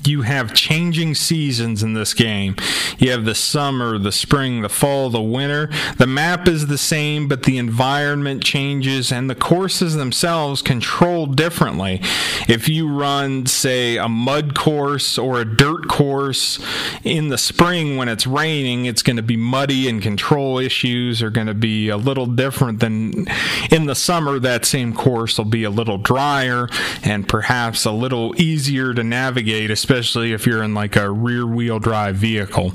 you 0.06 0.24
have 0.24 0.54
changing 0.54 1.16
seasons 1.16 1.84
in 1.84 1.94
this 1.94 2.14
game. 2.14 2.56
You 2.98 3.12
have 3.12 3.26
the 3.26 3.36
summer, 3.36 3.98
the 3.98 4.12
spring, 4.12 4.62
the 4.62 4.70
fall, 4.70 5.10
the 5.10 5.22
winter. 5.22 5.70
The 5.98 6.08
map 6.08 6.48
is 6.48 6.68
the 6.68 6.78
same, 6.78 7.28
but 7.28 7.44
the 7.44 7.58
environment 7.58 8.44
changes 8.44 9.12
and 9.12 9.30
the 9.30 9.36
courses 9.36 9.96
themselves 9.96 10.62
control 10.62 11.26
differently. 11.26 12.02
If 12.48 12.68
you 12.68 12.90
run, 12.90 13.46
say, 13.46 13.98
a 13.98 14.10
mud 14.10 14.56
course 14.56 15.18
or 15.18 15.40
a 15.40 15.46
dirt 15.46 15.88
course 15.88 16.60
in 17.04 17.30
the 17.30 17.38
spring 17.38 17.98
when 17.98 18.10
it's 18.10 18.28
raining, 18.28 18.86
it's 18.86 19.04
going 19.04 19.18
to 19.18 19.24
be 19.24 19.38
muddy 19.38 19.88
and 19.88 20.02
control 20.02 20.60
issues 20.60 21.22
are 21.22 21.30
going 21.30 21.48
to 21.48 21.54
be 21.54 21.90
a 21.90 21.98
little 21.98 22.26
different 22.26 22.80
than 22.80 23.28
in 23.72 23.86
the 23.86 23.96
summer. 23.96 24.40
That 24.40 24.66
same 24.66 24.94
course 24.94 25.38
will 25.38 25.46
be 25.46 25.64
a 25.64 25.70
little 25.70 25.98
drier 25.98 26.68
and 27.04 27.28
perhaps 27.28 27.86
a 27.86 27.92
little 27.92 28.40
easier 28.40 28.94
to 28.94 29.04
navigate 29.04 29.69
especially 29.70 30.34
if 30.34 30.46
you're 30.46 30.64
in 30.64 30.74
like 30.74 30.96
a 30.96 31.12
rear 31.12 31.46
wheel 31.46 31.80
drive 31.80 32.16
vehicle. 32.16 32.74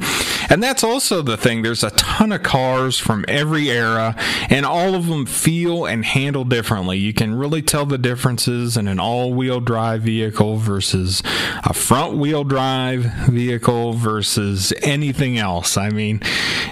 And 0.51 0.63
that's 0.63 0.85
also 0.85 1.23
the 1.23 1.37
thing. 1.37 1.63
There's 1.63 1.83
a 1.83 1.91
ton 1.91 2.33
of 2.33 2.43
cars 2.43 2.99
from 2.99 3.25
every 3.29 3.71
era, 3.71 4.15
and 4.51 4.67
all 4.67 4.95
of 4.95 5.07
them 5.07 5.27
feel 5.27 5.87
and 5.87 6.05
handle 6.05 6.45
differently. 6.45 6.99
You 6.99 7.15
can 7.15 7.35
really 7.35 7.63
tell 7.63 7.87
the 7.87 7.99
differences 7.99 8.77
in 8.77 8.89
an 8.89 9.01
all 9.01 9.33
wheel 9.33 9.61
drive 9.61 10.03
vehicle 10.03 10.57
versus 10.57 11.23
a 11.65 11.73
front 11.73 12.17
wheel 12.19 12.45
drive 12.45 13.05
vehicle 13.29 13.95
versus 13.95 14.73
anything 14.83 15.39
else. 15.39 15.77
I 15.77 15.89
mean, 15.89 16.21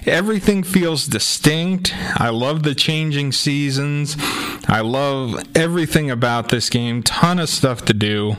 everything 0.07 0.63
feels 0.63 1.07
distinct. 1.07 1.95
I 2.17 2.29
love 2.29 2.63
the 2.63 2.75
changing 2.75 3.33
seasons. 3.33 4.17
I 4.69 4.81
love 4.81 5.43
everything 5.55 6.11
about 6.11 6.51
this 6.51 6.69
game. 6.71 7.03
Ton 7.03 7.39
of 7.39 7.49
stuff 7.49 7.85
to 7.87 7.95
do. 7.95 8.37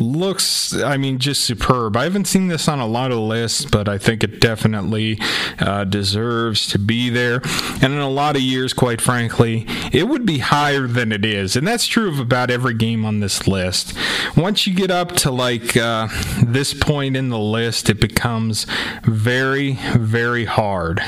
Looks, 0.00 0.74
I 0.74 0.96
mean, 0.96 1.17
just 1.18 1.42
superb. 1.42 1.96
I 1.96 2.04
haven't 2.04 2.26
seen 2.26 2.48
this 2.48 2.68
on 2.68 2.78
a 2.78 2.86
lot 2.86 3.12
of 3.12 3.18
lists, 3.18 3.64
but 3.64 3.88
I 3.88 3.98
think 3.98 4.24
it 4.24 4.40
definitely 4.40 5.18
uh, 5.58 5.84
deserves 5.84 6.66
to 6.68 6.78
be 6.78 7.10
there. 7.10 7.40
And 7.82 7.92
in 7.92 7.98
a 7.98 8.08
lot 8.08 8.36
of 8.36 8.42
years, 8.42 8.72
quite 8.72 9.00
frankly, 9.00 9.66
it 9.92 10.08
would 10.08 10.24
be 10.24 10.38
higher 10.38 10.86
than 10.86 11.12
it 11.12 11.24
is. 11.24 11.56
And 11.56 11.66
that's 11.66 11.86
true 11.86 12.08
of 12.08 12.18
about 12.18 12.50
every 12.50 12.74
game 12.74 13.04
on 13.04 13.20
this 13.20 13.46
list. 13.46 13.94
Once 14.36 14.66
you 14.66 14.74
get 14.74 14.90
up 14.90 15.12
to 15.16 15.30
like 15.30 15.76
uh, 15.76 16.08
this 16.44 16.74
point 16.74 17.16
in 17.16 17.28
the 17.28 17.38
list, 17.38 17.90
it 17.90 18.00
becomes 18.00 18.66
very, 19.02 19.74
very 19.96 20.44
hard 20.44 21.02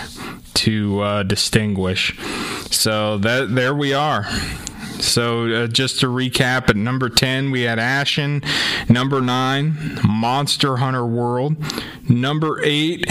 to 0.55 1.01
uh, 1.01 1.23
distinguish. 1.23 2.19
So 2.71 3.19
that 3.19 3.55
there 3.55 3.75
we 3.75 3.95
are. 3.95 4.27
So 5.01 5.47
uh, 5.47 5.67
just 5.67 6.01
to 6.01 6.07
recap, 6.07 6.69
at 6.69 6.77
number 6.77 7.09
10 7.09 7.51
we 7.51 7.63
had 7.63 7.79
Ashen, 7.79 8.43
number 8.89 9.21
9 9.21 10.01
Monster 10.07 10.77
Hunter 10.77 11.07
World, 11.07 11.57
number 12.09 12.61
8 12.63 13.11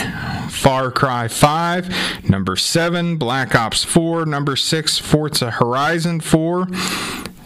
Far 0.50 0.92
Cry 0.92 1.28
5, 1.28 2.30
number 2.30 2.56
7 2.56 3.18
Black 3.18 3.56
Ops 3.56 3.84
4, 3.84 4.26
number 4.26 4.56
6 4.56 4.98
Forza 5.00 5.52
Horizon 5.52 6.20
4, 6.20 6.68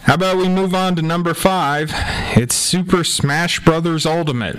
how 0.04 0.14
about 0.14 0.36
we 0.36 0.50
move 0.50 0.74
on 0.74 0.96
to 0.96 1.02
number 1.02 1.32
five? 1.32 1.90
It's 2.36 2.54
Super 2.54 3.04
Smash 3.04 3.60
Brothers 3.60 4.04
Ultimate. 4.04 4.56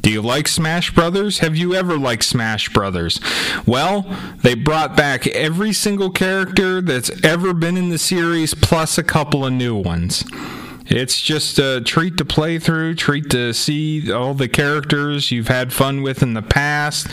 Do 0.00 0.10
you 0.10 0.22
like 0.22 0.46
Smash 0.46 0.94
Brothers? 0.94 1.38
Have 1.38 1.56
you 1.56 1.74
ever 1.74 1.98
liked 1.98 2.22
Smash 2.22 2.68
Brothers? 2.68 3.18
Well, 3.66 4.02
they 4.42 4.54
brought 4.54 4.96
back 4.96 5.26
every 5.26 5.72
single 5.72 6.10
character 6.10 6.80
that's 6.80 7.10
ever 7.24 7.52
been 7.52 7.76
in 7.76 7.88
the 7.88 7.98
series, 7.98 8.54
plus 8.54 8.96
a 8.96 9.02
couple 9.02 9.44
of 9.44 9.52
new 9.52 9.74
ones. 9.74 10.22
It's 10.86 11.20
just 11.20 11.58
a 11.58 11.80
treat 11.80 12.18
to 12.18 12.24
play 12.24 12.58
through, 12.58 12.96
treat 12.96 13.30
to 13.30 13.54
see 13.54 14.12
all 14.12 14.34
the 14.34 14.48
characters 14.48 15.30
you've 15.30 15.48
had 15.48 15.72
fun 15.72 16.02
with 16.02 16.22
in 16.22 16.34
the 16.34 16.42
past. 16.42 17.06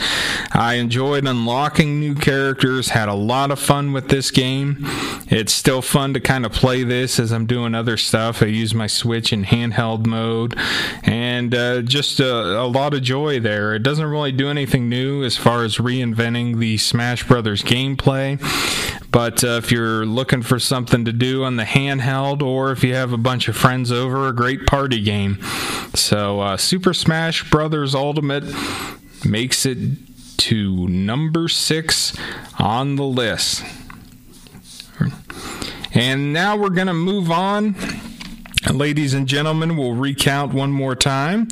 I 0.52 0.74
enjoyed 0.74 1.26
unlocking 1.26 1.98
new 1.98 2.14
characters, 2.14 2.90
had 2.90 3.08
a 3.08 3.14
lot 3.14 3.50
of 3.50 3.58
fun 3.58 3.92
with 3.92 4.08
this 4.08 4.30
game. 4.30 4.78
It's 5.28 5.54
still 5.54 5.80
fun 5.80 6.12
to 6.12 6.20
kind 6.20 6.44
of 6.44 6.52
play 6.52 6.84
this 6.84 7.18
as 7.18 7.32
I'm 7.32 7.46
doing 7.46 7.74
other 7.74 7.96
stuff. 7.96 8.42
I 8.42 8.46
use 8.46 8.74
my 8.74 8.86
Switch 8.86 9.32
in 9.32 9.44
handheld 9.44 10.06
mode, 10.06 10.54
and 11.02 11.54
uh, 11.54 11.80
just 11.80 12.20
a, 12.20 12.60
a 12.60 12.66
lot 12.66 12.92
of 12.92 13.02
joy 13.02 13.40
there. 13.40 13.74
It 13.74 13.82
doesn't 13.82 14.04
really 14.04 14.32
do 14.32 14.50
anything 14.50 14.90
new 14.90 15.24
as 15.24 15.38
far 15.38 15.64
as 15.64 15.78
reinventing 15.78 16.58
the 16.58 16.76
Smash 16.76 17.26
Brothers 17.26 17.62
gameplay. 17.62 18.38
But 19.10 19.44
uh, 19.44 19.60
if 19.62 19.70
you're 19.70 20.06
looking 20.06 20.42
for 20.42 20.58
something 20.58 21.04
to 21.04 21.12
do 21.12 21.44
on 21.44 21.56
the 21.56 21.64
handheld, 21.64 22.42
or 22.42 22.72
if 22.72 22.82
you 22.82 22.94
have 22.94 23.12
a 23.12 23.18
bunch 23.18 23.46
of 23.46 23.56
friends 23.62 23.92
over, 23.92 24.26
a 24.26 24.32
great 24.34 24.66
party 24.66 25.00
game. 25.00 25.40
So, 25.94 26.40
uh, 26.40 26.56
Super 26.56 26.92
Smash 26.92 27.48
Brothers 27.48 27.94
Ultimate 27.94 28.42
makes 29.24 29.64
it 29.64 29.78
to 30.38 30.88
number 30.88 31.46
six 31.46 32.12
on 32.58 32.96
the 32.96 33.04
list. 33.04 33.62
And 35.94 36.32
now 36.32 36.56
we're 36.56 36.70
going 36.70 36.88
to 36.88 36.92
move 36.92 37.30
on 37.30 37.76
Ladies 38.70 39.12
and 39.12 39.26
gentlemen, 39.26 39.76
we'll 39.76 39.94
recount 39.94 40.54
one 40.54 40.70
more 40.70 40.94
time. 40.94 41.48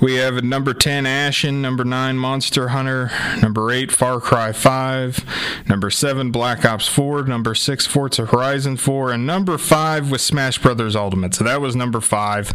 We 0.00 0.14
have 0.16 0.36
at 0.36 0.44
number 0.44 0.74
10 0.74 1.06
Ashen, 1.06 1.62
number 1.62 1.84
9 1.84 2.18
Monster 2.18 2.68
Hunter, 2.68 3.10
number 3.40 3.70
8 3.70 3.90
Far 3.90 4.20
Cry 4.20 4.52
5, 4.52 5.64
number 5.68 5.90
7 5.90 6.30
Black 6.30 6.64
Ops 6.64 6.88
4, 6.88 7.24
number 7.24 7.54
6 7.54 7.86
Forza 7.86 8.26
Horizon 8.26 8.76
4, 8.76 9.12
and 9.12 9.26
number 9.26 9.56
5 9.56 10.10
with 10.10 10.20
Smash 10.20 10.58
Brothers 10.58 10.96
Ultimate. 10.96 11.34
So 11.34 11.44
that 11.44 11.60
was 11.60 11.76
number 11.76 12.00
5. 12.00 12.52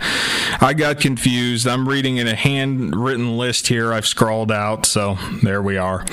I 0.62 0.74
got 0.74 1.00
confused. 1.00 1.68
I'm 1.68 1.88
reading 1.88 2.18
in 2.18 2.28
a 2.28 2.36
handwritten 2.36 3.38
list 3.38 3.68
here 3.68 3.94
I've 3.94 4.08
scrawled 4.08 4.52
out, 4.52 4.86
so 4.86 5.18
there 5.42 5.62
we 5.62 5.78
are. 5.78 6.06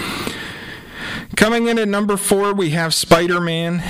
Coming 1.35 1.67
in 1.67 1.79
at 1.79 1.89
number 1.89 2.17
four, 2.17 2.55
we 2.55 2.71
have 2.71 2.95
Spider 2.95 3.41
Man. 3.41 3.83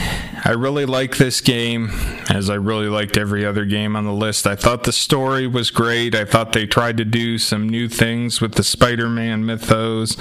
I 0.45 0.53
really 0.53 0.87
like 0.87 1.17
this 1.17 1.41
game. 1.41 1.91
as 2.31 2.51
I 2.51 2.55
really 2.55 2.89
liked 2.89 3.17
every 3.17 3.45
other 3.45 3.65
game 3.65 3.95
on 3.95 4.05
the 4.05 4.13
list. 4.13 4.47
I 4.47 4.57
thought 4.57 4.85
the 4.85 4.93
story 4.93 5.47
was 5.47 5.71
great. 5.71 6.15
I 6.15 6.25
thought 6.25 6.53
they 6.53 6.67
tried 6.67 6.97
to 6.97 7.05
do 7.05 7.39
some 7.39 7.69
new 7.69 7.89
things 7.89 8.41
with 8.41 8.55
the 8.55 8.65
Spider 8.65 9.09
Man 9.09 9.45
mythos. 9.45 10.17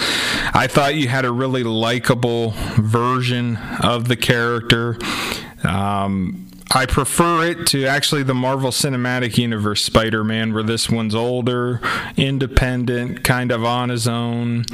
I 0.53 0.67
thought 0.67 0.95
you 0.95 1.07
had 1.07 1.25
a 1.25 1.31
really 1.31 1.63
likable 1.63 2.51
version 2.77 3.57
of 3.81 4.07
the 4.07 4.15
character. 4.15 4.97
Um, 5.63 6.47
I 6.71 6.85
prefer 6.85 7.45
it 7.45 7.67
to 7.67 7.85
actually 7.85 8.23
the 8.23 8.33
Marvel 8.33 8.71
Cinematic 8.71 9.37
Universe 9.37 9.83
Spider 9.83 10.23
Man, 10.23 10.53
where 10.53 10.63
this 10.63 10.89
one's 10.89 11.15
older, 11.15 11.79
independent, 12.17 13.23
kind 13.23 13.51
of 13.51 13.63
on 13.63 13.89
his 13.89 14.07
own. 14.07 14.65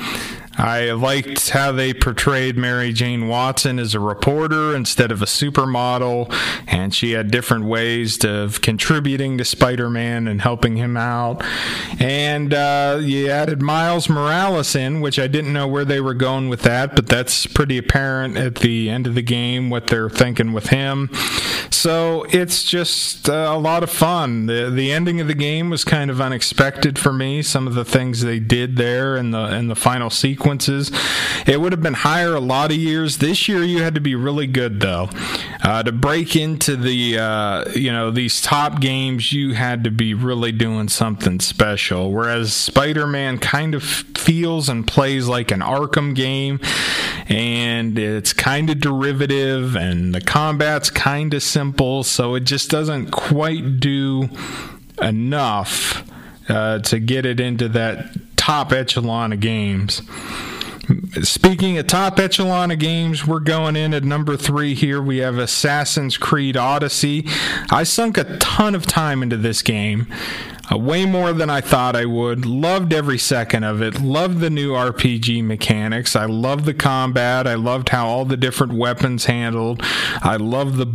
I 0.62 0.92
liked 0.92 1.50
how 1.50 1.72
they 1.72 1.92
portrayed 1.92 2.56
Mary 2.56 2.94
Jane 2.94 3.28
Watson 3.28 3.80
as 3.80 3.96
a 3.96 4.00
reporter 4.00 4.76
instead 4.76 5.12
of 5.12 5.24
a 5.24 5.26
supermodel, 5.26 6.32
and 6.68 6.94
she 6.94 7.14
had 7.14 7.32
different 7.32 7.66
ways 7.66 8.24
of 8.24 8.62
contributing 8.62 9.40
to 9.40 9.46
Spider 9.46 9.90
Man 9.90 10.28
and 10.28 10.40
helping 10.40 10.76
him 10.76 10.98
out. 10.98 11.44
And 12.00 12.54
uh, 12.54 13.00
you 13.02 13.28
added 13.30 13.64
Miles 13.64 14.08
Morales 14.08 14.76
in, 14.76 15.02
which 15.02 15.18
I 15.18 15.26
didn't 15.26 15.52
know 15.52 15.68
where 15.68 15.86
they 15.86 16.00
were 16.00 16.14
going 16.14 16.48
with 16.48 16.62
that, 16.62 16.96
but 16.96 17.08
that's 17.08 17.48
pretty 17.48 17.80
apparent 17.80 18.38
at 18.38 18.56
the 18.56 18.88
end 18.88 19.08
of 19.08 19.16
the 19.16 19.24
game 19.24 19.72
what 19.72 19.88
they're 19.88 20.10
thinking 20.10 20.54
with 20.54 20.68
him. 20.68 21.10
So 21.72 22.28
it's 22.30 22.64
just 22.64 23.28
uh, 23.28 23.52
a 23.52 23.58
lot 23.58 23.82
of 23.82 23.90
fun. 23.90 24.46
The 24.46 24.70
the 24.70 24.92
ending 24.92 25.20
of 25.20 25.28
the 25.28 25.34
game 25.34 25.72
was 25.72 25.84
kind 25.84 26.12
of 26.12 26.22
unexpected 26.22 27.00
for 27.00 27.12
me. 27.12 27.42
Some 27.42 27.66
of 27.66 27.74
the 27.74 27.86
things 27.86 28.22
they 28.22 28.40
did 28.40 28.76
there 28.76 29.18
in 29.18 29.32
the 29.32 29.56
in 29.56 29.68
the 29.68 29.76
final 29.76 30.12
sequence 30.12 30.51
It 31.48 31.60
would 31.60 31.72
have 31.72 31.82
been 31.82 31.94
higher 31.94 32.34
a 32.34 32.40
lot 32.40 32.72
of 32.72 32.78
years. 32.78 33.18
This 33.18 33.48
year, 33.48 33.64
you 33.64 33.82
had 33.82 33.96
to 33.96 34.02
be 34.02 34.16
really 34.16 34.48
good 34.48 34.80
though 34.80 35.10
uh, 35.64 35.84
to 35.84 35.92
break 35.92 36.36
into 36.36 36.76
the 36.76 37.18
uh, 37.20 37.70
you 37.76 37.92
know 37.92 38.12
these 38.12 38.42
top 38.42 38.80
games. 38.80 39.32
You 39.32 39.54
had 39.54 39.84
to 39.84 39.92
be 39.92 40.14
really 40.14 40.52
doing 40.52 40.90
something 40.90 41.40
special. 41.40 42.12
Whereas 42.12 42.54
Spider-Man 42.54 43.40
kind 43.40 43.76
of 43.76 43.84
feels 43.84 44.70
and 44.70 44.88
plays 44.88 45.28
like 45.28 45.52
an 45.52 45.62
Arkham 45.62 46.16
game, 46.16 46.60
and 47.28 47.98
it's 47.98 48.34
kind 48.34 48.70
of 48.70 48.80
derivative, 48.80 49.76
and 49.76 50.14
the 50.14 50.22
combat's 50.22 50.90
kind 50.90 51.34
of 51.34 51.44
simple, 51.44 52.04
so 52.04 52.36
it 52.36 52.42
just 52.42 52.70
doesn't 52.70 53.12
quite 53.12 53.80
do 53.80 54.30
enough 55.02 56.08
uh, 56.50 56.80
to 56.80 57.00
get 57.00 57.26
it 57.26 57.40
into 57.40 57.70
that 57.70 58.31
top 58.42 58.72
echelon 58.72 59.32
of 59.32 59.40
games. 59.40 60.02
Speaking 61.22 61.78
of 61.78 61.86
top 61.86 62.18
echelon 62.18 62.72
of 62.72 62.80
games, 62.80 63.28
we're 63.28 63.40
going 63.40 63.76
in 63.76 63.94
at 63.94 64.04
number 64.04 64.36
three 64.36 64.74
here. 64.74 65.00
We 65.00 65.18
have 65.18 65.38
Assassin's 65.38 66.18
Creed 66.18 66.58
Odyssey. 66.58 67.28
I 67.70 67.84
sunk 67.84 68.18
a 68.18 68.38
ton 68.40 68.74
of 68.74 68.88
time 68.88 69.22
into 69.22 69.38
this 69.38 69.62
game 69.62 70.08
uh, 70.72 70.78
way 70.78 71.06
more 71.06 71.34
than 71.34 71.50
I 71.50 71.62
thought 71.62 71.96
I 71.96 72.06
would. 72.06 72.46
Loved 72.46 72.94
every 72.94 73.18
second 73.18 73.64
of 73.64 73.82
it. 73.82 74.02
Loved 74.02 74.40
the 74.40 74.50
new 74.50 74.72
RPG 74.72 75.44
mechanics. 75.44 76.16
I 76.16 76.26
loved 76.26 76.66
the 76.66 76.74
combat. 76.74 77.48
I 77.48 77.56
loved 77.56 77.90
how 77.90 78.08
all 78.08 78.26
the 78.26 78.38
different 78.38 78.74
weapons 78.74 79.26
handled. 79.26 79.82
I 80.22 80.38
loved 80.38 80.78
the 80.78 80.86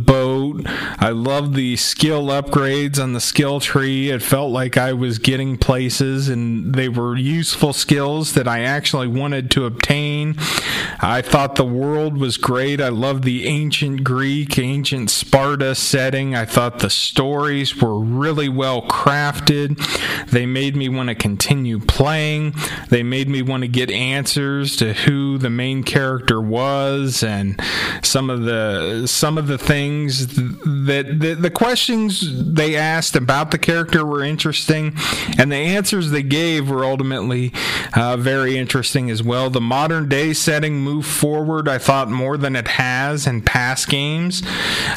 I 0.65 1.09
loved 1.09 1.53
the 1.53 1.75
skill 1.75 2.27
upgrades 2.27 3.01
on 3.01 3.13
the 3.13 3.19
skill 3.19 3.59
tree. 3.59 4.09
It 4.09 4.21
felt 4.21 4.51
like 4.51 4.77
I 4.77 4.93
was 4.93 5.19
getting 5.19 5.57
places 5.57 6.29
and 6.29 6.73
they 6.73 6.89
were 6.89 7.15
useful 7.15 7.73
skills 7.73 8.33
that 8.33 8.47
I 8.47 8.61
actually 8.61 9.07
wanted 9.07 9.51
to 9.51 9.65
obtain. 9.65 10.35
I 10.99 11.21
thought 11.21 11.55
the 11.55 11.65
world 11.65 12.17
was 12.17 12.37
great. 12.37 12.81
I 12.81 12.89
loved 12.89 13.23
the 13.23 13.45
ancient 13.45 14.03
Greek, 14.03 14.57
ancient 14.57 15.09
Sparta 15.09 15.75
setting. 15.75 16.35
I 16.35 16.45
thought 16.45 16.79
the 16.79 16.89
stories 16.89 17.79
were 17.79 17.99
really 17.99 18.49
well 18.49 18.81
crafted. 18.81 19.77
They 20.29 20.45
made 20.45 20.75
me 20.75 20.89
want 20.89 21.09
to 21.09 21.15
continue 21.15 21.79
playing. 21.79 22.55
They 22.89 23.03
made 23.03 23.29
me 23.29 23.41
want 23.41 23.61
to 23.63 23.67
get 23.67 23.91
answers 23.91 24.75
to 24.77 24.93
who 24.93 25.37
the 25.37 25.49
main 25.49 25.83
character 25.83 26.41
was 26.41 27.23
and 27.23 27.61
some 28.03 28.29
of 28.29 28.43
the 28.43 29.05
some 29.07 29.37
of 29.37 29.47
the 29.47 29.57
things 29.57 30.27
that 30.27 31.17
the, 31.19 31.35
the 31.39 31.51
questions 31.51 32.53
they 32.53 32.75
asked 32.75 33.15
about 33.15 33.51
the 33.51 33.57
character 33.57 34.05
were 34.05 34.23
interesting, 34.23 34.95
and 35.37 35.51
the 35.51 35.57
answers 35.57 36.11
they 36.11 36.23
gave 36.23 36.69
were 36.69 36.83
ultimately 36.83 37.53
uh, 37.93 38.17
very 38.17 38.57
interesting 38.57 39.09
as 39.09 39.21
well. 39.21 39.49
The 39.49 39.61
modern 39.61 40.09
day 40.09 40.33
setting 40.33 40.86
moved 40.87 41.09
forward, 41.09 41.67
I 41.67 41.79
thought, 41.79 42.09
more 42.09 42.37
than 42.37 42.55
it 42.55 42.67
has 42.69 43.27
in 43.27 43.41
past 43.41 43.89
games. 43.89 44.41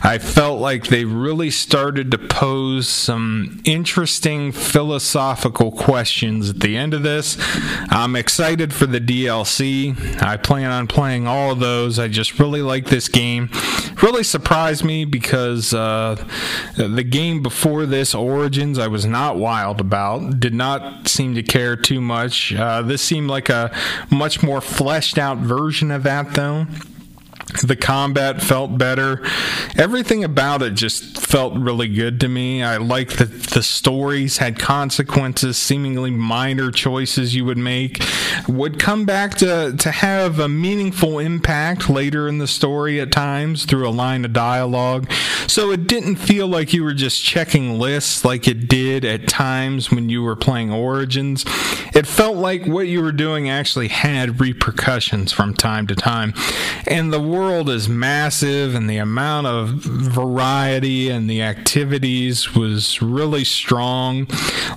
I 0.05 0.19
felt 0.19 0.61
like 0.61 0.87
they 0.87 1.05
really 1.05 1.51
started 1.51 2.13
to 2.13 2.19
pose 2.19 2.89
some 2.89 3.61
interesting 3.65 4.53
philosophical 4.53 5.73
questions 5.73 6.49
at 6.49 6.61
the 6.61 6.77
end 6.77 6.95
of 6.95 7.03
this. 7.03 7.37
I'm 7.91 8.15
excited 8.15 8.73
for 8.73 8.87
the 8.87 9.01
DLC. 9.01 10.23
I 10.23 10.37
plan 10.37 10.71
on 10.71 10.87
playing 10.87 11.27
all 11.27 11.51
of 11.51 11.59
those. 11.59 11.99
I 11.99 12.07
just 12.07 12.39
really 12.39 12.63
like 12.63 12.87
this 12.87 13.09
game. 13.09 13.51
Really 14.01 14.23
surprised 14.23 14.85
me 14.85 15.05
because 15.05 15.75
uh, 15.75 16.25
the 16.77 17.03
game 17.03 17.43
before 17.43 17.85
this, 17.85 18.15
Origins, 18.15 18.79
I 18.79 18.87
was 18.87 19.05
not 19.05 19.39
wild 19.39 19.81
about. 19.81 20.39
Did 20.39 20.55
not 20.55 21.09
seem 21.09 21.35
to 21.35 21.43
care 21.43 21.75
too 21.75 22.01
much. 22.01 22.55
Uh, 22.55 22.83
this 22.83 23.03
seemed 23.03 23.29
like 23.29 23.49
a 23.49 23.77
much 24.09 24.43
more 24.43 24.61
fleshed 24.61 25.19
out 25.19 25.39
version 25.39 25.80
of 25.89 26.03
that, 26.03 26.35
though. 26.35 26.67
The 27.63 27.77
combat 27.77 28.43
felt 28.43 28.79
better. 28.79 29.23
Everything 29.77 30.25
about 30.25 30.63
it 30.63 30.75
just 30.75 31.21
felt 31.21 31.55
really 31.55 31.89
good 31.89 32.21
to 32.21 32.29
me. 32.29 32.63
I 32.63 32.77
liked 32.79 33.19
that 33.19 33.31
the 33.51 33.63
stories 33.63 34.39
had 34.39 34.59
consequences, 34.59 35.57
seemingly 35.59 36.11
minor 36.11 36.71
choices 36.71 37.35
you 37.35 37.45
would 37.45 37.59
make 37.59 38.03
would 38.49 38.79
come 38.79 39.05
back 39.05 39.35
to, 39.37 39.77
to 39.77 39.91
have 39.91 40.39
a 40.39 40.49
meaningful 40.49 41.19
impact 41.19 41.89
later 41.89 42.29
in 42.29 42.39
the 42.39 42.47
story 42.47 43.01
at 43.01 43.13
times 43.13 43.65
through 43.65 43.89
a 43.89 43.91
line 43.91 44.25
of 44.25 44.33
dialogue. 44.33 45.11
So 45.47 45.71
it 45.71 45.87
didn't 45.87 46.17
feel 46.17 46.47
like 46.47 46.73
you 46.73 46.85
were 46.85 46.95
just 46.95 47.23
checking 47.23 47.79
lists 47.79 48.25
like 48.25 48.47
it 48.47 48.69
did 48.69 49.05
at 49.05 49.29
times 49.29 49.91
when 49.91 50.09
you 50.09 50.23
were 50.23 50.37
playing 50.37 50.73
Origins. 50.73 51.45
It 51.95 52.07
felt 52.07 52.37
like 52.37 52.67
what 52.67 52.87
you 52.87 53.03
were 53.03 53.13
doing 53.13 53.49
actually 53.49 53.89
had 53.89 54.41
repercussions 54.41 55.33
from 55.33 55.55
time 55.55 55.87
to 55.89 55.95
time. 55.97 56.35
And 56.87 57.13
the 57.13 57.21
world 57.41 57.71
is 57.71 57.89
massive, 57.89 58.75
and 58.75 58.89
the 58.89 58.99
amount 58.99 59.47
of 59.47 59.71
variety 59.71 61.09
and 61.09 61.29
the 61.29 61.43
activities 61.43 62.55
was 62.55 63.01
really 63.01 63.45
strong. 63.45 64.29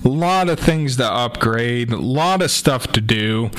A 0.04 0.08
lot 0.08 0.48
of 0.48 0.58
things 0.58 0.96
to 0.96 1.04
upgrade, 1.04 1.92
a 1.92 1.98
lot 1.98 2.40
of 2.40 2.50
stuff 2.50 2.88
to 2.92 3.00
do. 3.00 3.50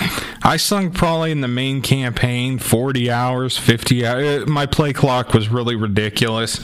I 0.44 0.58
sunk 0.58 0.96
probably 0.96 1.32
in 1.32 1.41
the 1.41 1.48
main 1.48 1.82
campaign 1.82 2.58
40 2.58 3.12
hours, 3.12 3.58
50 3.58 4.06
hours. 4.06 4.44
Uh, 4.44 4.46
my 4.48 4.65
play 4.65 4.91
clock 4.91 5.34
was 5.34 5.50
really 5.50 5.76
ridiculous. 5.76 6.60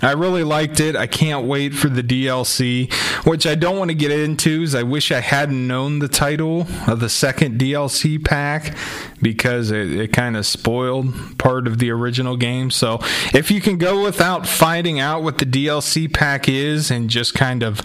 I 0.00 0.12
really 0.12 0.44
liked 0.44 0.80
it. 0.80 0.94
I 0.94 1.06
can't 1.06 1.46
wait 1.46 1.74
for 1.74 1.88
the 1.88 2.02
DLC, 2.02 2.92
which 3.26 3.46
I 3.46 3.54
don't 3.54 3.78
want 3.78 3.90
to 3.90 3.96
get 3.96 4.12
into. 4.12 4.62
Is 4.62 4.74
I 4.74 4.82
wish 4.84 5.10
I 5.10 5.20
hadn't 5.20 5.66
known 5.66 5.98
the 5.98 6.08
title 6.08 6.66
of 6.86 7.00
the 7.00 7.08
second 7.08 7.58
DLC 7.60 8.24
pack 8.24 8.76
because 9.20 9.70
it, 9.70 9.92
it 9.92 10.12
kind 10.12 10.36
of 10.36 10.46
spoiled 10.46 11.38
part 11.38 11.66
of 11.66 11.78
the 11.78 11.90
original 11.90 12.36
game. 12.36 12.70
So 12.70 12.98
if 13.34 13.50
you 13.50 13.60
can 13.60 13.78
go 13.78 14.04
without 14.04 14.46
finding 14.46 15.00
out 15.00 15.22
what 15.22 15.38
the 15.38 15.46
DLC 15.46 16.12
pack 16.12 16.48
is 16.48 16.90
and 16.90 17.10
just 17.10 17.34
kind 17.34 17.62
of 17.62 17.78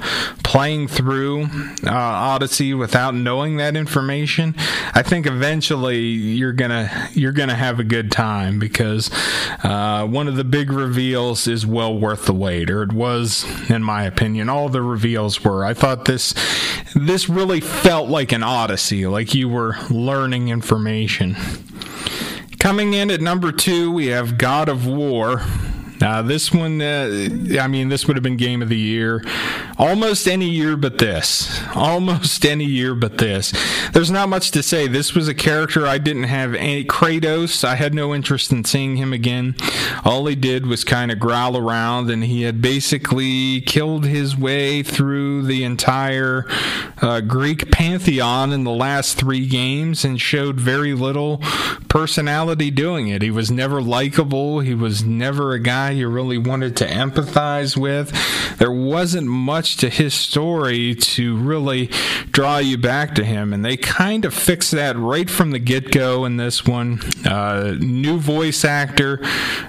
playing 0.43 0.87
through 0.87 1.45
uh, 1.85 1.91
Odyssey 1.91 2.73
without 2.73 3.15
knowing 3.15 3.57
that 3.57 3.75
information, 3.75 4.55
I 4.93 5.01
think 5.01 5.25
eventually 5.25 5.99
you're 5.99 6.53
gonna 6.53 7.09
you're 7.13 7.31
gonna 7.31 7.55
have 7.55 7.79
a 7.79 7.83
good 7.83 8.11
time 8.11 8.59
because 8.59 9.09
uh, 9.63 10.05
one 10.05 10.27
of 10.27 10.35
the 10.35 10.43
big 10.43 10.71
reveals 10.71 11.47
is 11.47 11.65
well 11.65 11.97
worth 12.03 12.25
the 12.25 12.33
wait, 12.33 12.69
or 12.69 12.83
it 12.83 12.91
was, 12.91 13.45
in 13.69 13.81
my 13.81 14.03
opinion. 14.03 14.49
All 14.49 14.67
the 14.67 14.81
reveals 14.81 15.41
were. 15.41 15.63
I 15.63 15.73
thought 15.73 16.03
this 16.03 16.33
this 16.93 17.29
really 17.29 17.61
felt 17.61 18.09
like 18.09 18.33
an 18.33 18.43
Odyssey, 18.43 19.07
like 19.07 19.33
you 19.33 19.47
were 19.47 19.77
learning 19.89 20.49
information. 20.49 21.37
Coming 22.59 22.93
in 22.93 23.09
at 23.09 23.21
number 23.21 23.53
two, 23.53 23.89
we 23.91 24.07
have 24.07 24.37
God 24.37 24.67
of 24.67 24.85
War. 24.85 25.41
Uh, 26.03 26.21
this 26.21 26.51
one, 26.51 26.81
uh, 26.81 27.29
I 27.61 27.67
mean, 27.67 27.87
this 27.87 28.07
would 28.07 28.17
have 28.17 28.23
been 28.23 28.35
game 28.35 28.61
of 28.61 28.67
the 28.67 28.77
year. 28.77 29.23
almost 29.77 30.27
any 30.27 30.49
year 30.49 30.75
but 30.75 30.97
this. 30.97 31.61
Almost 31.75 32.45
any 32.53 32.65
year 32.65 32.93
but 32.93 33.17
this. 33.17 33.53
There's 33.93 34.11
not 34.11 34.27
much 34.27 34.51
to 34.51 34.61
say. 34.61 34.87
This 34.87 35.13
was 35.15 35.29
a 35.29 35.33
character 35.33 35.87
I 35.87 35.99
didn't 35.99 36.23
have 36.23 36.55
any. 36.55 36.83
Kratos, 36.83 37.63
I 37.63 37.75
had 37.75 37.93
no 37.93 38.13
interest 38.13 38.51
in 38.51 38.65
seeing 38.65 38.97
him 38.97 39.13
again. 39.13 39.55
All 40.03 40.25
he 40.25 40.35
did 40.35 40.65
was 40.65 40.83
kind 40.83 41.09
of 41.09 41.19
growl 41.19 41.55
around, 41.55 42.09
and 42.09 42.25
he 42.25 42.41
had 42.41 42.61
basically 42.61 43.61
killed 43.61 44.05
his 44.05 44.35
way 44.35 44.83
through 44.83 45.43
the 45.43 45.63
entire 45.63 46.45
uh, 47.01 47.21
Greek 47.21 47.71
pantheon 47.71 48.51
in 48.51 48.65
the 48.65 48.71
last 48.71 49.17
three 49.17 49.47
games 49.47 50.03
and 50.03 50.19
showed 50.19 50.59
very 50.59 50.93
little 50.93 51.37
personality 51.87 52.71
doing 52.71 53.07
it. 53.07 53.21
He 53.21 53.31
was 53.31 53.49
never 53.51 53.81
likable, 53.81 54.59
he 54.59 54.73
was 54.73 55.03
never 55.03 55.53
a 55.53 55.59
guy 55.59 55.92
you 55.97 56.07
really 56.07 56.37
wanted 56.37 56.75
to 56.77 56.87
empathize 56.87 57.77
with. 57.77 58.11
There 58.57 58.71
wasn't 58.71 59.27
much 59.27 59.77
to 59.77 59.89
his 59.89 60.13
story 60.13 60.95
to 60.95 61.35
really 61.37 61.87
draw 62.31 62.57
you 62.57 62.77
back 62.77 63.15
to 63.15 63.23
him, 63.23 63.53
and 63.53 63.63
they 63.63 63.77
kind 63.77 64.25
of 64.25 64.33
fixed 64.33 64.71
that 64.71 64.97
right 64.97 65.29
from 65.29 65.51
the 65.51 65.59
get 65.59 65.91
go 65.91 66.25
in 66.25 66.37
this 66.37 66.65
one. 66.65 66.99
Uh, 67.25 67.75
new 67.79 68.17
voice 68.17 68.65
actor, 68.65 69.19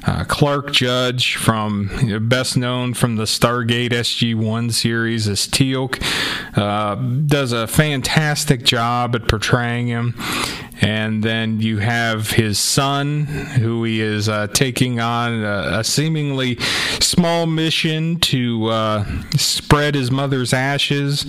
uh, 0.06 0.24
Clark 0.26 0.72
Judge, 0.72 1.36
from 1.36 1.90
you 2.02 2.14
know, 2.14 2.20
best 2.20 2.56
known 2.56 2.94
from 2.94 3.16
the 3.16 3.24
Stargate 3.24 3.90
SG 3.90 4.34
One 4.34 4.70
series 4.70 5.28
as 5.28 5.46
Teal'c, 5.46 6.02
uh, 6.56 6.94
does 6.94 7.52
a 7.52 7.66
fantastic 7.66 8.64
job 8.64 9.14
at 9.14 9.28
portraying 9.28 9.88
him. 9.88 10.14
And 10.80 11.22
then 11.22 11.60
you 11.60 11.78
have 11.78 12.32
his 12.32 12.58
son, 12.58 13.24
who 13.24 13.84
he 13.84 14.00
is 14.00 14.28
uh, 14.28 14.48
taking 14.48 15.00
on 15.00 15.44
a, 15.44 15.78
a, 15.78 15.84
seemingly 15.84 16.58
small 17.00 17.46
mission 17.46 18.18
to 18.20 18.66
uh, 18.66 19.04
spread 19.36 19.94
his 19.94 20.10
mother's 20.10 20.52
ashes. 20.52 21.26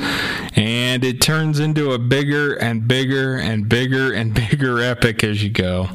And 0.55 1.03
it 1.03 1.21
turns 1.21 1.59
into 1.59 1.91
a 1.91 1.99
bigger 1.99 2.55
and 2.55 2.87
bigger 2.87 3.37
and 3.37 3.69
bigger 3.69 4.11
and 4.11 4.33
bigger 4.49 4.81
epic 4.81 5.23
as 5.23 5.43
you 5.43 5.51
go. 5.51 5.89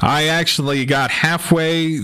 I 0.00 0.24
actually 0.28 0.84
got 0.84 1.10
halfway, 1.10 1.98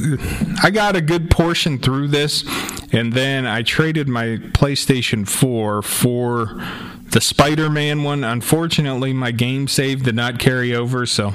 I 0.62 0.70
got 0.70 0.96
a 0.96 1.00
good 1.00 1.30
portion 1.30 1.78
through 1.78 2.08
this, 2.08 2.44
and 2.92 3.12
then 3.12 3.46
I 3.46 3.62
traded 3.62 4.08
my 4.08 4.38
PlayStation 4.52 5.28
4 5.28 5.82
for 5.82 6.62
the 7.10 7.20
Spider-Man 7.20 8.02
one. 8.02 8.24
Unfortunately, 8.24 9.12
my 9.12 9.30
game 9.30 9.68
save 9.68 10.04
did 10.04 10.14
not 10.14 10.38
carry 10.38 10.74
over, 10.74 11.06
so 11.06 11.34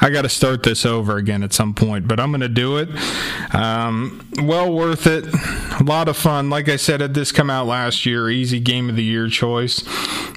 I 0.00 0.10
got 0.10 0.22
to 0.22 0.28
start 0.28 0.62
this 0.62 0.84
over 0.84 1.16
again 1.16 1.42
at 1.42 1.52
some 1.52 1.74
point. 1.74 2.06
But 2.06 2.20
I'm 2.20 2.30
going 2.30 2.40
to 2.40 2.48
do 2.48 2.76
it. 2.76 2.88
Um, 3.54 4.26
well 4.42 4.72
worth 4.72 5.06
it. 5.06 5.26
A 5.80 5.84
lot 5.84 6.08
of 6.08 6.16
fun. 6.16 6.50
Like 6.50 6.68
I 6.68 6.76
said, 6.76 7.00
had 7.00 7.14
this 7.14 7.32
come 7.32 7.50
out 7.50 7.66
last 7.66 8.04
year, 8.04 8.28
easy 8.30 8.60
game 8.60 8.90
of 8.90 8.96
the 8.96 9.04
year 9.04 9.28
choice. 9.28 9.82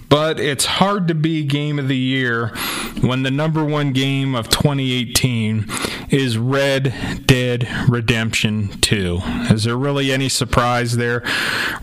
But 0.10 0.39
it's 0.39 0.65
hard 0.65 1.08
to 1.10 1.15
be 1.15 1.43
game 1.43 1.80
of 1.80 1.89
the 1.89 1.97
year 1.97 2.47
when 3.02 3.23
the 3.23 3.32
number 3.32 3.63
one 3.63 3.91
game 3.91 4.36
of 4.36 4.47
2018 4.50 5.65
is 6.10 6.38
Red 6.38 7.26
Dead 7.26 7.67
Redemption 7.89 8.69
2. 8.80 9.19
Is 9.52 9.65
there 9.65 9.76
really 9.76 10.13
any 10.13 10.30
surprise 10.30 10.95
there? 10.95 11.23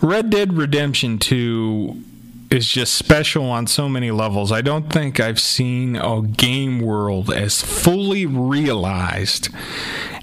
Red 0.01 0.31
Dead 0.31 0.53
Redemption 0.53 1.19
2 1.19 2.03
is 2.51 2.67
just 2.67 2.93
special 2.93 3.45
on 3.45 3.67
so 3.67 3.89
many 3.89 4.11
levels. 4.11 4.51
I 4.51 4.61
don't 4.61 4.91
think 4.91 5.19
I've 5.19 5.39
seen 5.39 5.95
a 5.95 6.21
game 6.21 6.79
world 6.79 7.31
as 7.31 7.61
fully 7.61 8.25
realized 8.25 9.49